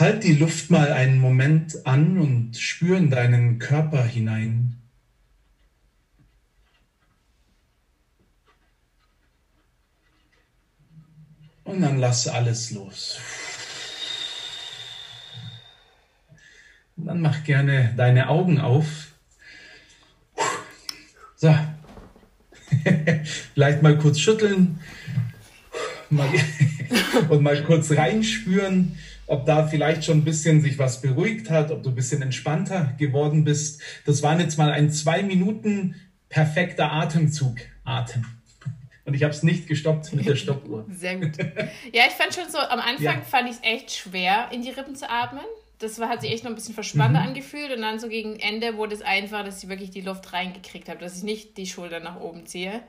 Halt 0.00 0.24
die 0.24 0.32
Luft 0.32 0.70
mal 0.70 0.94
einen 0.94 1.18
Moment 1.20 1.86
an 1.86 2.16
und 2.16 2.56
spür 2.56 2.96
in 2.96 3.10
deinen 3.10 3.58
Körper 3.58 4.02
hinein. 4.02 4.76
Und 11.64 11.82
dann 11.82 11.98
lass 11.98 12.26
alles 12.28 12.70
los. 12.70 13.20
Und 16.96 17.04
dann 17.04 17.20
mach 17.20 17.44
gerne 17.44 17.92
deine 17.94 18.30
Augen 18.30 18.58
auf. 18.58 19.08
So. 21.36 21.54
Vielleicht 23.52 23.82
mal 23.82 23.98
kurz 23.98 24.18
schütteln 24.18 24.80
und 27.28 27.42
mal 27.42 27.62
kurz 27.64 27.92
reinspüren, 27.92 28.98
ob 29.30 29.46
da 29.46 29.64
vielleicht 29.68 30.04
schon 30.04 30.18
ein 30.18 30.24
bisschen 30.24 30.60
sich 30.60 30.76
was 30.78 31.00
beruhigt 31.00 31.50
hat, 31.50 31.70
ob 31.70 31.84
du 31.84 31.90
ein 31.90 31.94
bisschen 31.94 32.20
entspannter 32.20 32.94
geworden 32.98 33.44
bist. 33.44 33.80
Das 34.04 34.24
waren 34.24 34.40
jetzt 34.40 34.58
mal 34.58 34.72
ein 34.72 34.90
zwei 34.90 35.22
Minuten 35.22 35.94
perfekter 36.28 36.90
Atemzug. 36.90 37.56
Atem. 37.84 38.24
Und 39.04 39.14
ich 39.14 39.22
habe 39.22 39.32
es 39.32 39.44
nicht 39.44 39.68
gestoppt 39.68 40.12
mit 40.14 40.26
der 40.26 40.34
Stoppuhr. 40.34 40.84
Sehr 40.90 41.16
gut. 41.16 41.32
Ja, 41.92 42.02
ich 42.08 42.14
fand 42.14 42.34
schon 42.34 42.50
so, 42.50 42.58
am 42.58 42.80
Anfang 42.80 43.18
ja. 43.18 43.22
fand 43.22 43.48
ich 43.48 43.56
es 43.56 43.62
echt 43.62 43.92
schwer, 43.92 44.48
in 44.52 44.62
die 44.62 44.70
Rippen 44.70 44.96
zu 44.96 45.08
atmen. 45.08 45.44
Das 45.78 46.00
war, 46.00 46.08
hat 46.08 46.22
sich 46.22 46.32
echt 46.32 46.42
noch 46.42 46.50
ein 46.50 46.56
bisschen 46.56 46.74
verspannter 46.74 47.20
mhm. 47.20 47.28
angefühlt. 47.28 47.72
Und 47.74 47.82
dann 47.82 48.00
so 48.00 48.08
gegen 48.08 48.38
Ende 48.40 48.76
wurde 48.76 48.96
es 48.96 49.02
einfach, 49.02 49.44
dass 49.44 49.62
ich 49.62 49.68
wirklich 49.68 49.90
die 49.90 50.00
Luft 50.00 50.32
reingekriegt 50.32 50.88
habe, 50.88 50.98
dass 50.98 51.16
ich 51.16 51.22
nicht 51.22 51.56
die 51.56 51.66
Schulter 51.66 52.00
nach 52.00 52.18
oben 52.18 52.46
ziehe. 52.46 52.82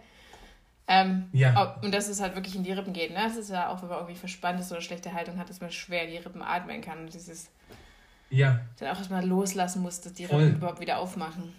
Ähm, 0.87 1.29
ja. 1.31 1.77
Und 1.81 1.93
dass 1.93 2.09
es 2.09 2.19
halt 2.19 2.35
wirklich 2.35 2.55
in 2.55 2.63
die 2.63 2.71
Rippen 2.71 2.93
geht. 2.93 3.11
Ne? 3.11 3.19
Das 3.23 3.37
ist 3.37 3.49
ja 3.49 3.69
auch, 3.69 3.81
wenn 3.81 3.89
man 3.89 3.99
irgendwie 3.99 4.19
verspannt 4.19 4.59
ist 4.59 4.71
oder 4.71 4.81
schlechte 4.81 5.13
Haltung 5.13 5.37
hat, 5.37 5.49
dass 5.49 5.61
man 5.61 5.71
schwer 5.71 6.07
die 6.07 6.17
Rippen 6.17 6.41
atmen 6.41 6.81
kann. 6.81 6.99
Und 6.99 7.13
dieses. 7.13 7.49
Ja. 8.29 8.61
Dann 8.79 8.89
auch 8.89 8.97
erstmal 8.97 9.25
loslassen 9.25 9.81
muss, 9.81 10.01
dass 10.01 10.13
die 10.13 10.25
Voll. 10.25 10.43
Rippen 10.43 10.57
überhaupt 10.57 10.79
wieder 10.79 10.99
aufmachen. 10.99 11.53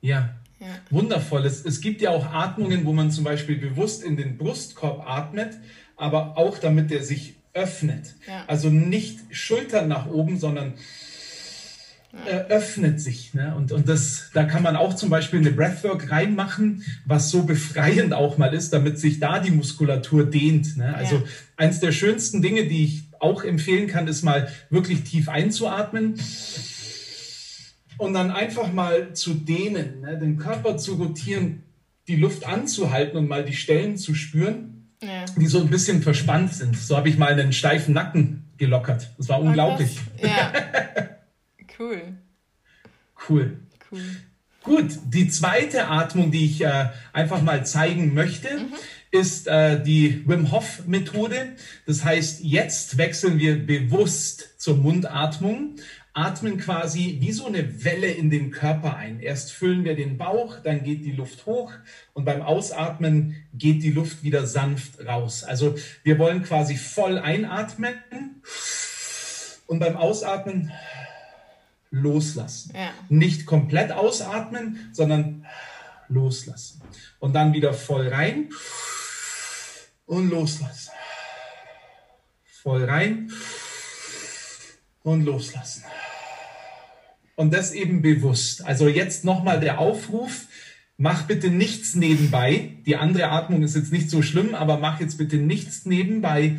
Ja. 0.00 0.30
ja. 0.60 0.66
Wundervoll. 0.90 1.44
Es, 1.44 1.64
es 1.64 1.80
gibt 1.80 2.00
ja 2.00 2.10
auch 2.10 2.26
Atmungen, 2.26 2.84
wo 2.84 2.92
man 2.92 3.10
zum 3.10 3.24
Beispiel 3.24 3.56
bewusst 3.56 4.02
in 4.02 4.16
den 4.16 4.38
Brustkorb 4.38 5.06
atmet, 5.06 5.56
aber 5.96 6.36
auch 6.38 6.58
damit 6.58 6.90
der 6.90 7.02
sich 7.02 7.36
öffnet. 7.52 8.14
Ja. 8.26 8.44
Also 8.46 8.70
nicht 8.70 9.20
Schultern 9.30 9.88
nach 9.88 10.06
oben, 10.06 10.38
sondern 10.38 10.74
äh, 12.26 12.50
öffnet 12.50 13.00
sich. 13.00 13.34
Ne? 13.34 13.54
Und, 13.54 13.70
und 13.70 13.86
das, 13.88 14.30
da 14.32 14.44
kann 14.44 14.62
man 14.62 14.76
auch 14.76 14.94
zum 14.94 15.10
Beispiel 15.10 15.40
eine 15.40 15.50
Breathwork 15.50 16.10
reinmachen, 16.10 16.82
was 17.04 17.30
so 17.30 17.42
befreiend 17.42 18.14
auch 18.14 18.38
mal 18.38 18.54
ist, 18.54 18.72
damit 18.72 18.98
sich 18.98 19.20
da 19.20 19.40
die 19.40 19.50
Muskulatur 19.50 20.24
dehnt. 20.24 20.78
Ne? 20.78 20.94
Also 20.94 21.16
ja. 21.16 21.22
eins 21.56 21.80
der 21.80 21.92
schönsten 21.92 22.40
Dinge, 22.40 22.66
die 22.66 22.84
ich 22.84 23.02
auch 23.20 23.44
empfehlen 23.44 23.88
kann, 23.88 24.08
ist 24.08 24.22
mal 24.22 24.48
wirklich 24.70 25.04
tief 25.04 25.28
einzuatmen 25.28 26.14
und 27.98 28.14
dann 28.14 28.30
einfach 28.30 28.72
mal 28.72 29.12
zu 29.12 29.34
dehnen, 29.34 30.00
ne? 30.00 30.18
den 30.18 30.38
Körper 30.38 30.78
zu 30.78 30.94
rotieren, 30.94 31.64
die 32.06 32.16
Luft 32.16 32.46
anzuhalten 32.46 33.18
und 33.18 33.28
mal 33.28 33.44
die 33.44 33.52
Stellen 33.52 33.98
zu 33.98 34.14
spüren, 34.14 34.88
ja. 35.02 35.26
die 35.38 35.46
so 35.46 35.60
ein 35.60 35.68
bisschen 35.68 36.02
verspannt 36.02 36.54
sind. 36.54 36.74
So 36.74 36.96
habe 36.96 37.10
ich 37.10 37.18
mal 37.18 37.32
einen 37.32 37.52
steifen 37.52 37.92
Nacken 37.92 38.44
gelockert. 38.56 39.10
Das 39.18 39.28
war 39.28 39.42
unglaublich. 39.42 39.98
Ja. 40.22 40.52
Cool. 41.78 42.18
Cool. 43.28 43.58
Cool. 43.90 44.00
Gut, 44.64 44.98
die 45.06 45.28
zweite 45.28 45.86
Atmung, 45.86 46.30
die 46.30 46.44
ich 46.44 46.60
äh, 46.60 46.88
einfach 47.12 47.40
mal 47.40 47.64
zeigen 47.64 48.12
möchte, 48.12 48.58
mhm. 48.58 48.72
ist 49.10 49.46
äh, 49.46 49.82
die 49.82 50.28
Wim 50.28 50.50
Hof 50.50 50.86
Methode. 50.86 51.54
Das 51.86 52.04
heißt, 52.04 52.40
jetzt 52.42 52.98
wechseln 52.98 53.38
wir 53.38 53.64
bewusst 53.64 54.60
zur 54.60 54.76
Mundatmung, 54.76 55.76
atmen 56.12 56.58
quasi 56.58 57.18
wie 57.20 57.30
so 57.32 57.46
eine 57.46 57.84
Welle 57.84 58.08
in 58.08 58.28
den 58.28 58.50
Körper 58.50 58.96
ein. 58.96 59.20
Erst 59.20 59.52
füllen 59.52 59.84
wir 59.84 59.94
den 59.94 60.18
Bauch, 60.18 60.58
dann 60.58 60.82
geht 60.82 61.04
die 61.04 61.12
Luft 61.12 61.46
hoch 61.46 61.72
und 62.12 62.24
beim 62.24 62.42
Ausatmen 62.42 63.36
geht 63.54 63.82
die 63.84 63.92
Luft 63.92 64.24
wieder 64.24 64.46
sanft 64.46 65.06
raus. 65.06 65.44
Also 65.44 65.76
wir 66.02 66.18
wollen 66.18 66.42
quasi 66.42 66.76
voll 66.76 67.18
einatmen 67.18 67.94
und 69.68 69.78
beim 69.78 69.96
Ausatmen 69.96 70.72
loslassen. 71.90 72.72
Ja. 72.74 72.90
Nicht 73.08 73.46
komplett 73.46 73.92
ausatmen, 73.92 74.90
sondern 74.92 75.46
loslassen. 76.08 76.82
Und 77.18 77.34
dann 77.34 77.52
wieder 77.52 77.72
voll 77.72 78.08
rein 78.08 78.50
und 80.06 80.30
loslassen. 80.30 80.92
Voll 82.62 82.84
rein 82.84 83.30
und 85.02 85.24
loslassen. 85.24 85.84
Und 87.36 87.54
das 87.54 87.72
eben 87.72 88.02
bewusst. 88.02 88.64
Also 88.64 88.88
jetzt 88.88 89.24
nochmal 89.24 89.60
der 89.60 89.78
Aufruf, 89.78 90.46
mach 90.96 91.22
bitte 91.22 91.50
nichts 91.50 91.94
nebenbei. 91.94 92.76
Die 92.84 92.96
andere 92.96 93.28
Atmung 93.28 93.62
ist 93.62 93.76
jetzt 93.76 93.92
nicht 93.92 94.10
so 94.10 94.22
schlimm, 94.22 94.54
aber 94.54 94.78
mach 94.78 95.00
jetzt 95.00 95.18
bitte 95.18 95.36
nichts 95.36 95.86
nebenbei. 95.86 96.58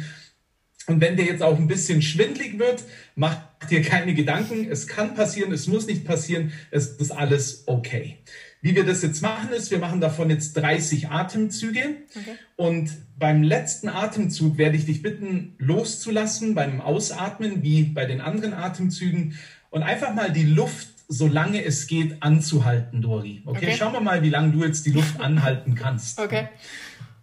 Und 0.87 1.01
wenn 1.01 1.17
dir 1.17 1.25
jetzt 1.25 1.43
auch 1.43 1.57
ein 1.57 1.67
bisschen 1.67 2.01
schwindlig 2.01 2.57
wird, 2.57 2.83
mach 3.15 3.37
dir 3.69 3.81
keine 3.81 4.13
Gedanken. 4.13 4.67
Es 4.69 4.87
kann 4.87 5.15
passieren, 5.15 5.51
es 5.51 5.67
muss 5.67 5.87
nicht 5.87 6.05
passieren. 6.05 6.51
Es 6.71 6.87
ist 6.87 7.11
alles 7.11 7.63
okay. 7.67 8.17
Wie 8.61 8.75
wir 8.75 8.85
das 8.85 9.01
jetzt 9.01 9.21
machen, 9.21 9.51
ist, 9.51 9.71
wir 9.71 9.79
machen 9.79 10.01
davon 10.01 10.29
jetzt 10.29 10.53
30 10.53 11.09
Atemzüge. 11.09 11.79
Okay. 12.09 12.35
Und 12.57 12.91
beim 13.17 13.41
letzten 13.41 13.87
Atemzug 13.87 14.57
werde 14.57 14.75
ich 14.75 14.85
dich 14.85 15.01
bitten, 15.01 15.55
loszulassen 15.59 16.55
beim 16.55 16.81
Ausatmen, 16.81 17.63
wie 17.63 17.83
bei 17.83 18.05
den 18.05 18.19
anderen 18.19 18.53
Atemzügen. 18.53 19.35
Und 19.69 19.83
einfach 19.83 20.13
mal 20.13 20.31
die 20.31 20.43
Luft, 20.43 20.89
solange 21.07 21.63
es 21.63 21.87
geht, 21.87 22.21
anzuhalten, 22.21 23.01
Dori. 23.01 23.41
Okay, 23.45 23.67
okay. 23.67 23.75
schauen 23.77 23.93
wir 23.93 24.01
mal, 24.01 24.23
wie 24.23 24.29
lange 24.29 24.51
du 24.51 24.63
jetzt 24.63 24.85
die 24.85 24.91
Luft 24.91 25.21
anhalten 25.21 25.75
kannst. 25.75 26.19
Okay 26.19 26.49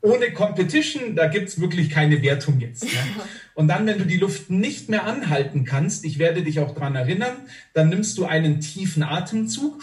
ohne 0.06 0.32
Competition, 0.32 1.16
da 1.16 1.26
gibt 1.26 1.48
es 1.48 1.60
wirklich 1.60 1.90
keine 1.90 2.22
Wertung 2.22 2.60
jetzt. 2.60 2.84
Ne? 2.84 2.90
Und 3.54 3.68
dann, 3.68 3.86
wenn 3.86 3.98
du 3.98 4.04
die 4.04 4.18
Luft 4.18 4.50
nicht 4.50 4.88
mehr 4.88 5.04
anhalten 5.04 5.64
kannst, 5.64 6.04
ich 6.04 6.18
werde 6.18 6.42
dich 6.42 6.60
auch 6.60 6.74
daran 6.74 6.94
erinnern, 6.94 7.36
dann 7.72 7.88
nimmst 7.88 8.16
du 8.18 8.24
einen 8.24 8.60
tiefen 8.60 9.02
Atemzug 9.02 9.82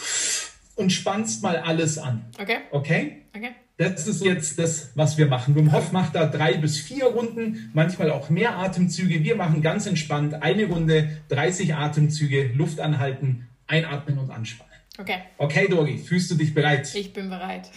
und 0.75 0.91
spannst 0.91 1.43
mal 1.43 1.57
alles 1.57 1.97
an. 1.97 2.25
Okay. 2.39 2.57
Okay? 2.71 3.23
Okay. 3.35 3.49
Das 3.77 4.07
ist 4.07 4.23
jetzt 4.23 4.59
das, 4.59 4.91
was 4.93 5.17
wir 5.17 5.25
machen. 5.25 5.55
Wim 5.55 5.71
Hof 5.73 5.91
macht 5.91 6.15
da 6.15 6.27
drei 6.27 6.53
bis 6.53 6.79
vier 6.79 7.05
Runden, 7.05 7.71
manchmal 7.73 8.11
auch 8.11 8.29
mehr 8.29 8.57
Atemzüge. 8.57 9.23
Wir 9.23 9.35
machen 9.35 9.63
ganz 9.63 9.87
entspannt 9.87 10.35
eine 10.43 10.65
Runde, 10.65 11.09
30 11.29 11.73
Atemzüge, 11.73 12.51
Luft 12.53 12.79
anhalten, 12.79 13.49
einatmen 13.65 14.19
und 14.19 14.29
anspannen. 14.29 14.71
Okay. 14.99 15.17
Okay, 15.39 15.67
Dori, 15.67 15.97
fühlst 15.97 16.29
du 16.29 16.35
dich 16.35 16.53
bereit? 16.53 16.93
Ich 16.93 17.13
bin 17.13 17.29
bereit. 17.29 17.71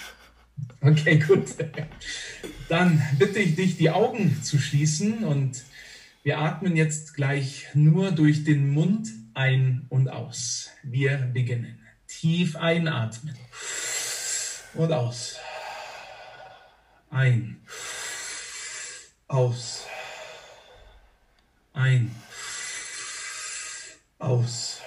Okay, 0.81 1.19
gut. 1.19 1.55
Dann 2.69 3.03
bitte 3.19 3.39
ich 3.39 3.57
dich, 3.57 3.77
die 3.77 3.91
Augen 3.91 4.43
zu 4.43 4.59
schließen 4.59 5.25
und 5.25 5.65
wir 6.23 6.39
atmen 6.39 6.77
jetzt 6.77 7.15
gleich 7.15 7.69
nur 7.75 8.11
durch 8.11 8.45
den 8.45 8.71
Mund 8.71 9.09
ein 9.35 9.87
und 9.91 10.09
aus. 10.09 10.71
Wir 10.83 11.19
beginnen. 11.19 11.79
Tief 12.09 12.57
einatmen 12.57 13.37
und 14.75 14.93
aus. 14.93 15.37
Ein. 17.11 17.61
Aus. 19.29 19.87
Ein. 21.73 22.15
Aus. 24.19 24.81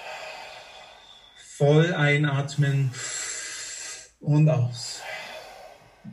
Voll 1.58 1.94
einatmen 1.94 2.92
und 4.20 4.50
aus. 4.50 5.02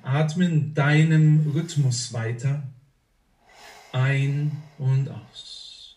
Atme 0.03 0.45
in 0.47 0.75
deinem 0.75 1.51
Rhythmus 1.53 2.13
weiter. 2.13 2.63
Ein 3.93 4.63
und 4.79 5.09
aus. 5.09 5.97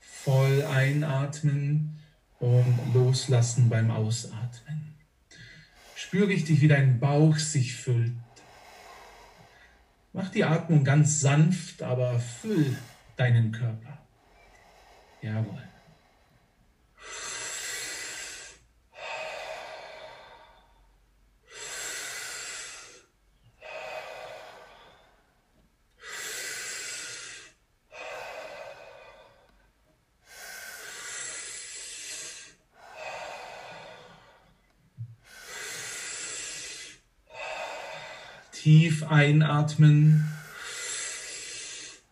Voll 0.00 0.64
einatmen 0.64 1.98
und 2.38 2.78
loslassen 2.92 3.68
beim 3.68 3.90
Ausatmen. 3.90 4.94
Spür 5.94 6.28
richtig, 6.28 6.60
wie 6.60 6.68
dein 6.68 7.00
Bauch 7.00 7.36
sich 7.36 7.74
füllt. 7.74 8.12
Mach 10.12 10.30
die 10.30 10.44
Atmung 10.44 10.82
ganz 10.82 11.20
sanft, 11.20 11.82
aber 11.82 12.18
füll 12.18 12.76
deinen 13.16 13.52
Körper. 13.52 13.98
Jawohl. 15.20 15.62
Tief 38.66 39.04
einatmen 39.04 40.28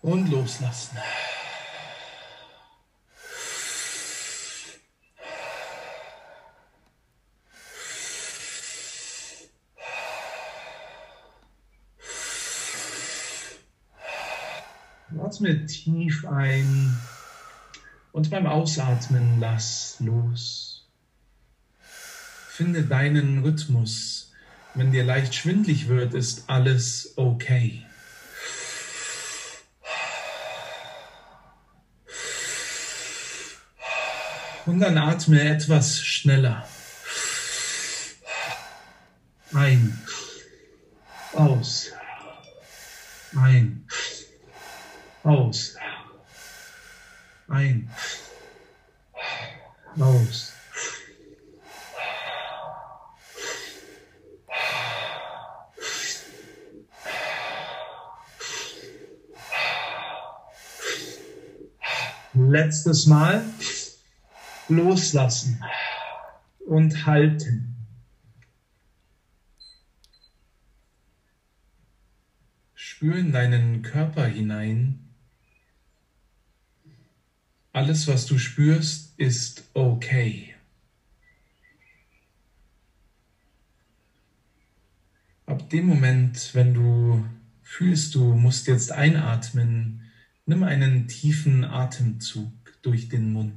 und 0.03 0.31
loslassen. 0.31 0.97
Atme 15.19 15.67
tief 15.67 16.25
ein 16.25 16.97
und 18.12 18.31
beim 18.31 18.47
Ausatmen 18.47 19.40
lass 19.40 19.97
los. 19.99 20.87
Finde 22.49 22.85
deinen 22.85 23.43
Rhythmus 23.43 24.34
wenn 24.75 24.91
dir 24.91 25.05
leicht 25.05 25.35
schwindlig 25.35 25.89
wird, 25.89 26.15
ist 26.15 26.49
alles 26.49 27.15
okay. 27.17 27.85
Und 34.67 34.81
dann 34.81 34.97
atme 34.97 35.43
etwas 35.43 36.01
schneller. 36.01 36.67
Ein. 39.53 40.03
Aus. 41.35 41.93
Ein. 43.37 43.87
Aus. 45.23 45.77
Ein. 47.49 47.91
Aus. 49.99 50.53
letztes 62.55 63.07
Mal. 63.07 63.44
Loslassen 64.69 65.61
und 66.67 67.05
halten. 67.05 67.75
Spür 72.75 73.17
in 73.17 73.33
deinen 73.33 73.83
Körper 73.83 74.27
hinein. 74.27 75.00
Alles, 77.73 78.07
was 78.07 78.25
du 78.25 78.38
spürst, 78.38 79.19
ist 79.19 79.65
okay. 79.75 80.55
Ab 85.44 85.69
dem 85.71 85.87
Moment, 85.87 86.55
wenn 86.55 86.73
du 86.73 87.27
fühlst, 87.63 88.15
du 88.15 88.33
musst 88.35 88.69
jetzt 88.69 88.92
einatmen, 88.92 90.04
nimm 90.47 90.63
einen 90.63 91.09
tiefen 91.09 91.65
Atemzug 91.65 92.53
durch 92.83 93.09
den 93.09 93.33
Mund. 93.33 93.55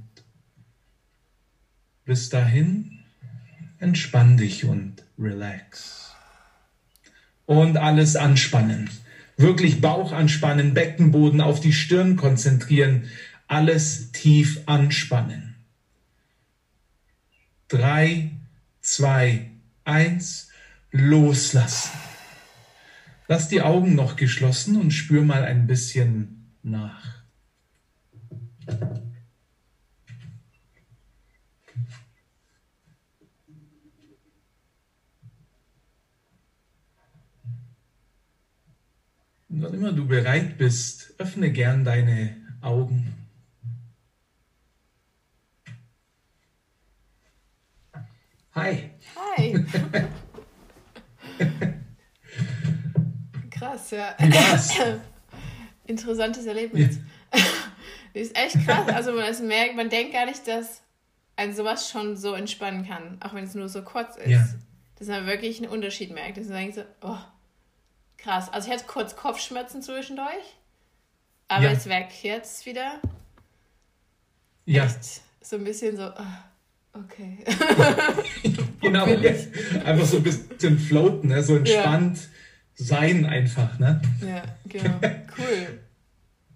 Bis 2.06 2.30
dahin 2.30 3.00
entspann 3.80 4.38
dich 4.38 4.66
und 4.66 5.04
relax. 5.20 6.16
Und 7.46 7.78
alles 7.78 8.16
anspannen. 8.16 8.90
Wirklich 9.36 9.82
Bauch 9.82 10.12
anspannen, 10.12 10.74
Beckenboden 10.74 11.42
auf 11.42 11.60
die 11.60 11.74
Stirn 11.74 12.16
konzentrieren, 12.16 13.10
alles 13.48 14.12
tief 14.12 14.62
anspannen. 14.66 15.56
Drei, 17.68 18.32
zwei, 18.82 19.52
eins, 19.84 20.50
loslassen. 20.92 21.92
Lass 23.28 23.50
die 23.50 23.62
Augen 23.62 23.96
noch 23.96 24.16
geschlossen 24.16 24.78
und 24.78 24.92
spür 24.92 25.22
mal 25.24 25.44
ein 25.44 25.68
bisschen 25.68 26.37
nach. 26.70 27.24
Und 39.50 39.62
wann 39.62 39.74
immer 39.74 39.94
du 39.94 40.06
bereit 40.08 40.58
bist, 40.58 41.14
öffne 41.18 41.52
gern 41.52 41.84
deine 41.84 42.36
Augen. 42.62 43.14
Hi. 48.54 48.92
Hi. 49.16 49.66
Krass, 53.50 53.92
ja. 53.92 54.16
Wie 54.20 54.34
war's? 54.34 54.74
Interessantes 55.88 56.46
Erlebnis. 56.46 56.98
Ja. 57.34 57.42
ist 58.14 58.38
echt 58.38 58.66
krass. 58.66 58.88
Also 58.90 59.14
man 59.14 59.26
es 59.26 59.42
merkt, 59.42 59.76
man 59.76 59.90
denkt 59.90 60.14
gar 60.14 60.26
nicht, 60.26 60.48
dass 60.48 60.82
ein 61.36 61.56
sowas 61.56 61.90
schon 61.90 62.18
so 62.18 62.34
entspannen 62.34 62.86
kann, 62.86 63.18
auch 63.22 63.34
wenn 63.34 63.44
es 63.44 63.56
nur 63.56 63.70
so 63.70 63.82
kurz 63.84 64.18
ist. 64.18 64.30
Ja. 64.30 64.48
Dass 64.98 65.08
man 65.08 65.28
wirklich 65.28 65.62
einen 65.62 65.72
Unterschied 65.72 66.12
merkt. 66.12 66.38
Dass 66.38 66.48
man 66.48 66.58
denkt 66.58 66.76
so, 66.76 66.82
oh, 67.02 67.18
krass. 68.18 68.52
Also 68.52 68.68
ich 68.68 68.74
hatte 68.74 68.86
kurz 68.88 69.16
Kopfschmerzen 69.16 69.82
zwischendurch, 69.82 70.58
aber 71.48 71.66
ja. 71.66 71.72
ist 71.72 71.88
weg 71.88 72.10
jetzt 72.24 72.66
wieder. 72.66 73.00
Ja. 74.66 74.86
Echt 74.86 75.22
so 75.42 75.56
ein 75.56 75.64
bisschen 75.64 75.96
so, 75.96 76.08
oh, 76.08 77.00
okay. 77.00 77.38
genau, 78.82 79.06
einfach 79.86 80.06
so 80.06 80.18
ein 80.18 80.24
bisschen 80.24 80.80
floaten, 80.80 81.30
ne? 81.30 81.44
so 81.44 81.56
entspannt. 81.56 82.18
Ja 82.18 82.30
sein 82.78 83.26
einfach, 83.26 83.80
ne? 83.80 84.02
Ja, 84.22 84.44
genau. 84.68 85.00
Cool. 85.38 85.80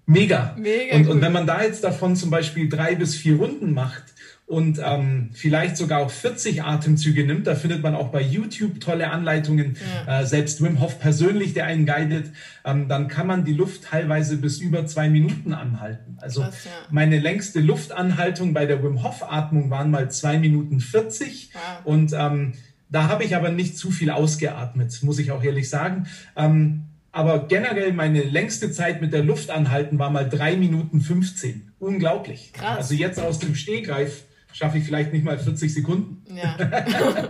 Mega. 0.05 0.55
Mega 0.57 0.95
und, 0.95 1.05
cool. 1.05 1.11
und 1.11 1.21
wenn 1.21 1.31
man 1.31 1.47
da 1.47 1.63
jetzt 1.63 1.83
davon 1.83 2.15
zum 2.15 2.29
Beispiel 2.29 2.69
drei 2.69 2.95
bis 2.95 3.15
vier 3.15 3.37
Runden 3.37 3.73
macht 3.73 4.03
und 4.45 4.81
ähm, 4.83 5.29
vielleicht 5.33 5.77
sogar 5.77 6.01
auch 6.01 6.11
40 6.11 6.63
Atemzüge 6.63 7.25
nimmt, 7.25 7.47
da 7.47 7.55
findet 7.55 7.81
man 7.81 7.95
auch 7.95 8.09
bei 8.09 8.21
YouTube 8.21 8.81
tolle 8.81 9.09
Anleitungen, 9.09 9.77
ja. 10.05 10.21
äh, 10.21 10.25
selbst 10.25 10.61
Wim 10.61 10.79
Hof 10.81 10.99
persönlich, 10.99 11.53
der 11.53 11.65
einen 11.65 11.85
guidet, 11.85 12.31
ähm, 12.65 12.87
dann 12.87 13.07
kann 13.07 13.27
man 13.27 13.45
die 13.45 13.53
Luft 13.53 13.85
teilweise 13.85 14.37
bis 14.37 14.59
über 14.59 14.85
zwei 14.85 15.09
Minuten 15.09 15.53
anhalten. 15.53 16.17
Also 16.19 16.41
Krass, 16.41 16.65
ja. 16.65 16.71
meine 16.89 17.19
längste 17.19 17.61
Luftanhaltung 17.61 18.53
bei 18.53 18.65
der 18.65 18.83
Wim 18.83 19.03
Hof 19.03 19.23
Atmung 19.23 19.69
waren 19.69 19.89
mal 19.89 20.11
zwei 20.11 20.37
Minuten 20.37 20.81
40 20.81 21.51
wow. 21.53 21.61
und 21.85 22.13
ähm, 22.13 22.53
da 22.91 23.07
habe 23.07 23.23
ich 23.23 23.35
aber 23.35 23.49
nicht 23.49 23.77
zu 23.77 23.89
viel 23.89 24.11
ausgeatmet, 24.11 25.01
muss 25.01 25.17
ich 25.17 25.31
auch 25.31 25.43
ehrlich 25.43 25.69
sagen. 25.69 26.07
Ähm, 26.35 26.83
aber 27.13 27.47
generell 27.47 27.91
meine 27.93 28.21
längste 28.21 28.71
Zeit 28.71 29.01
mit 29.01 29.11
der 29.11 29.23
Luft 29.23 29.49
anhalten 29.49 29.99
war 29.99 30.09
mal 30.09 30.29
drei 30.29 30.55
Minuten 30.55 31.01
15. 31.01 31.73
Unglaublich. 31.79 32.53
Krass. 32.53 32.77
Also 32.77 32.93
jetzt 32.93 33.19
aus 33.19 33.39
dem 33.39 33.55
Stehgreif 33.55 34.23
schaffe 34.53 34.77
ich 34.77 34.83
vielleicht 34.83 35.11
nicht 35.11 35.25
mal 35.25 35.39
40 35.39 35.73
Sekunden. 35.73 36.23
Ja, 36.33 36.57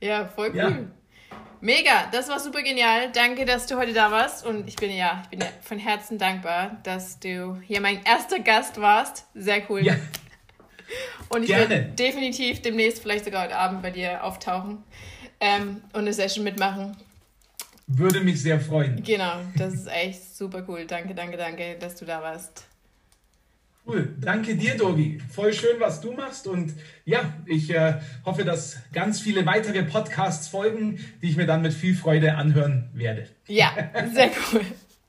ja 0.00 0.26
voll 0.26 0.50
cool. 0.50 0.56
Ja. 0.56 0.78
Mega, 1.60 2.08
das 2.12 2.28
war 2.28 2.38
super 2.38 2.62
genial. 2.62 3.10
Danke, 3.12 3.46
dass 3.46 3.66
du 3.66 3.76
heute 3.76 3.94
da 3.94 4.10
warst. 4.10 4.44
Und 4.44 4.68
ich 4.68 4.76
bin 4.76 4.90
ja, 4.90 5.22
ich 5.24 5.30
bin 5.30 5.40
ja 5.40 5.46
von 5.62 5.78
Herzen 5.78 6.18
dankbar, 6.18 6.76
dass 6.82 7.18
du 7.18 7.58
hier 7.62 7.80
mein 7.80 8.02
erster 8.04 8.40
Gast 8.40 8.80
warst. 8.80 9.26
Sehr 9.34 9.62
cool. 9.70 9.82
Ja. 9.82 9.96
Und 11.28 11.42
ich 11.42 11.48
Gerne. 11.48 11.68
werde 11.68 11.84
definitiv 11.92 12.62
demnächst, 12.62 13.02
vielleicht 13.02 13.24
sogar 13.24 13.44
heute 13.44 13.56
Abend 13.56 13.82
bei 13.82 13.90
dir 13.90 14.22
auftauchen 14.22 14.78
ähm, 15.40 15.82
und 15.92 16.00
eine 16.00 16.12
Session 16.12 16.44
mitmachen. 16.44 16.96
Würde 17.86 18.20
mich 18.20 18.42
sehr 18.42 18.60
freuen. 18.60 19.02
Genau, 19.02 19.40
das 19.56 19.74
ist 19.74 19.88
echt 19.88 20.36
super 20.36 20.64
cool. 20.68 20.86
Danke, 20.86 21.14
danke, 21.14 21.36
danke, 21.36 21.76
dass 21.78 21.94
du 21.94 22.04
da 22.04 22.20
warst. 22.20 22.66
Cool, 23.86 24.16
danke 24.20 24.56
dir, 24.56 24.76
Dogi. 24.76 25.20
Voll 25.32 25.52
schön, 25.52 25.78
was 25.78 26.00
du 26.00 26.10
machst. 26.10 26.48
Und 26.48 26.74
ja, 27.04 27.34
ich 27.46 27.70
äh, 27.70 28.00
hoffe, 28.24 28.44
dass 28.44 28.78
ganz 28.92 29.20
viele 29.20 29.46
weitere 29.46 29.84
Podcasts 29.84 30.48
folgen, 30.48 30.98
die 31.22 31.30
ich 31.30 31.36
mir 31.36 31.46
dann 31.46 31.62
mit 31.62 31.72
viel 31.72 31.94
Freude 31.94 32.34
anhören 32.34 32.90
werde. 32.92 33.28
Ja, 33.46 33.70
sehr 34.12 34.30
cool. 34.52 34.62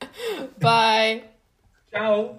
Bye. 0.60 1.22
Ciao. 1.90 2.38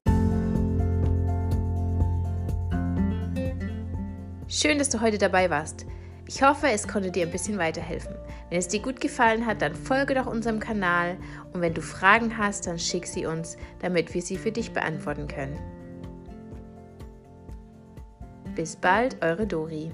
Schön, 4.52 4.80
dass 4.80 4.90
du 4.90 5.00
heute 5.00 5.20
dabei 5.20 5.52
warst. 5.52 5.86
Ich 6.28 6.42
hoffe, 6.42 6.70
es 6.70 6.88
konnte 6.88 7.12
dir 7.12 7.28
ein 7.28 7.32
bisschen 7.32 7.60
weiterhelfen. 7.60 8.16
Wenn 8.50 8.58
es 8.58 8.68
dir 8.68 8.82
gut 8.82 9.00
gefallen 9.00 9.46
hat, 9.46 9.62
dann 9.62 9.76
folge 9.76 10.16
doch 10.16 10.26
unserem 10.26 10.60
Kanal 10.60 11.18
und 11.54 11.62
wenn 11.62 11.76
du 11.76 11.84
Fragen 11.84 12.36
hast, 12.36 12.66
dann 12.66 12.80
schick 12.80 13.06
sie 13.06 13.28
uns, 13.28 13.58
damit 13.78 14.12
wir 14.12 14.24
sie 14.24 14.38
für 14.38 14.52
dich 14.52 14.72
beantworten 14.72 15.28
können. 15.28 15.60
Bis 18.56 18.76
bald, 18.76 19.24
eure 19.24 19.46
Dori. 19.46 19.92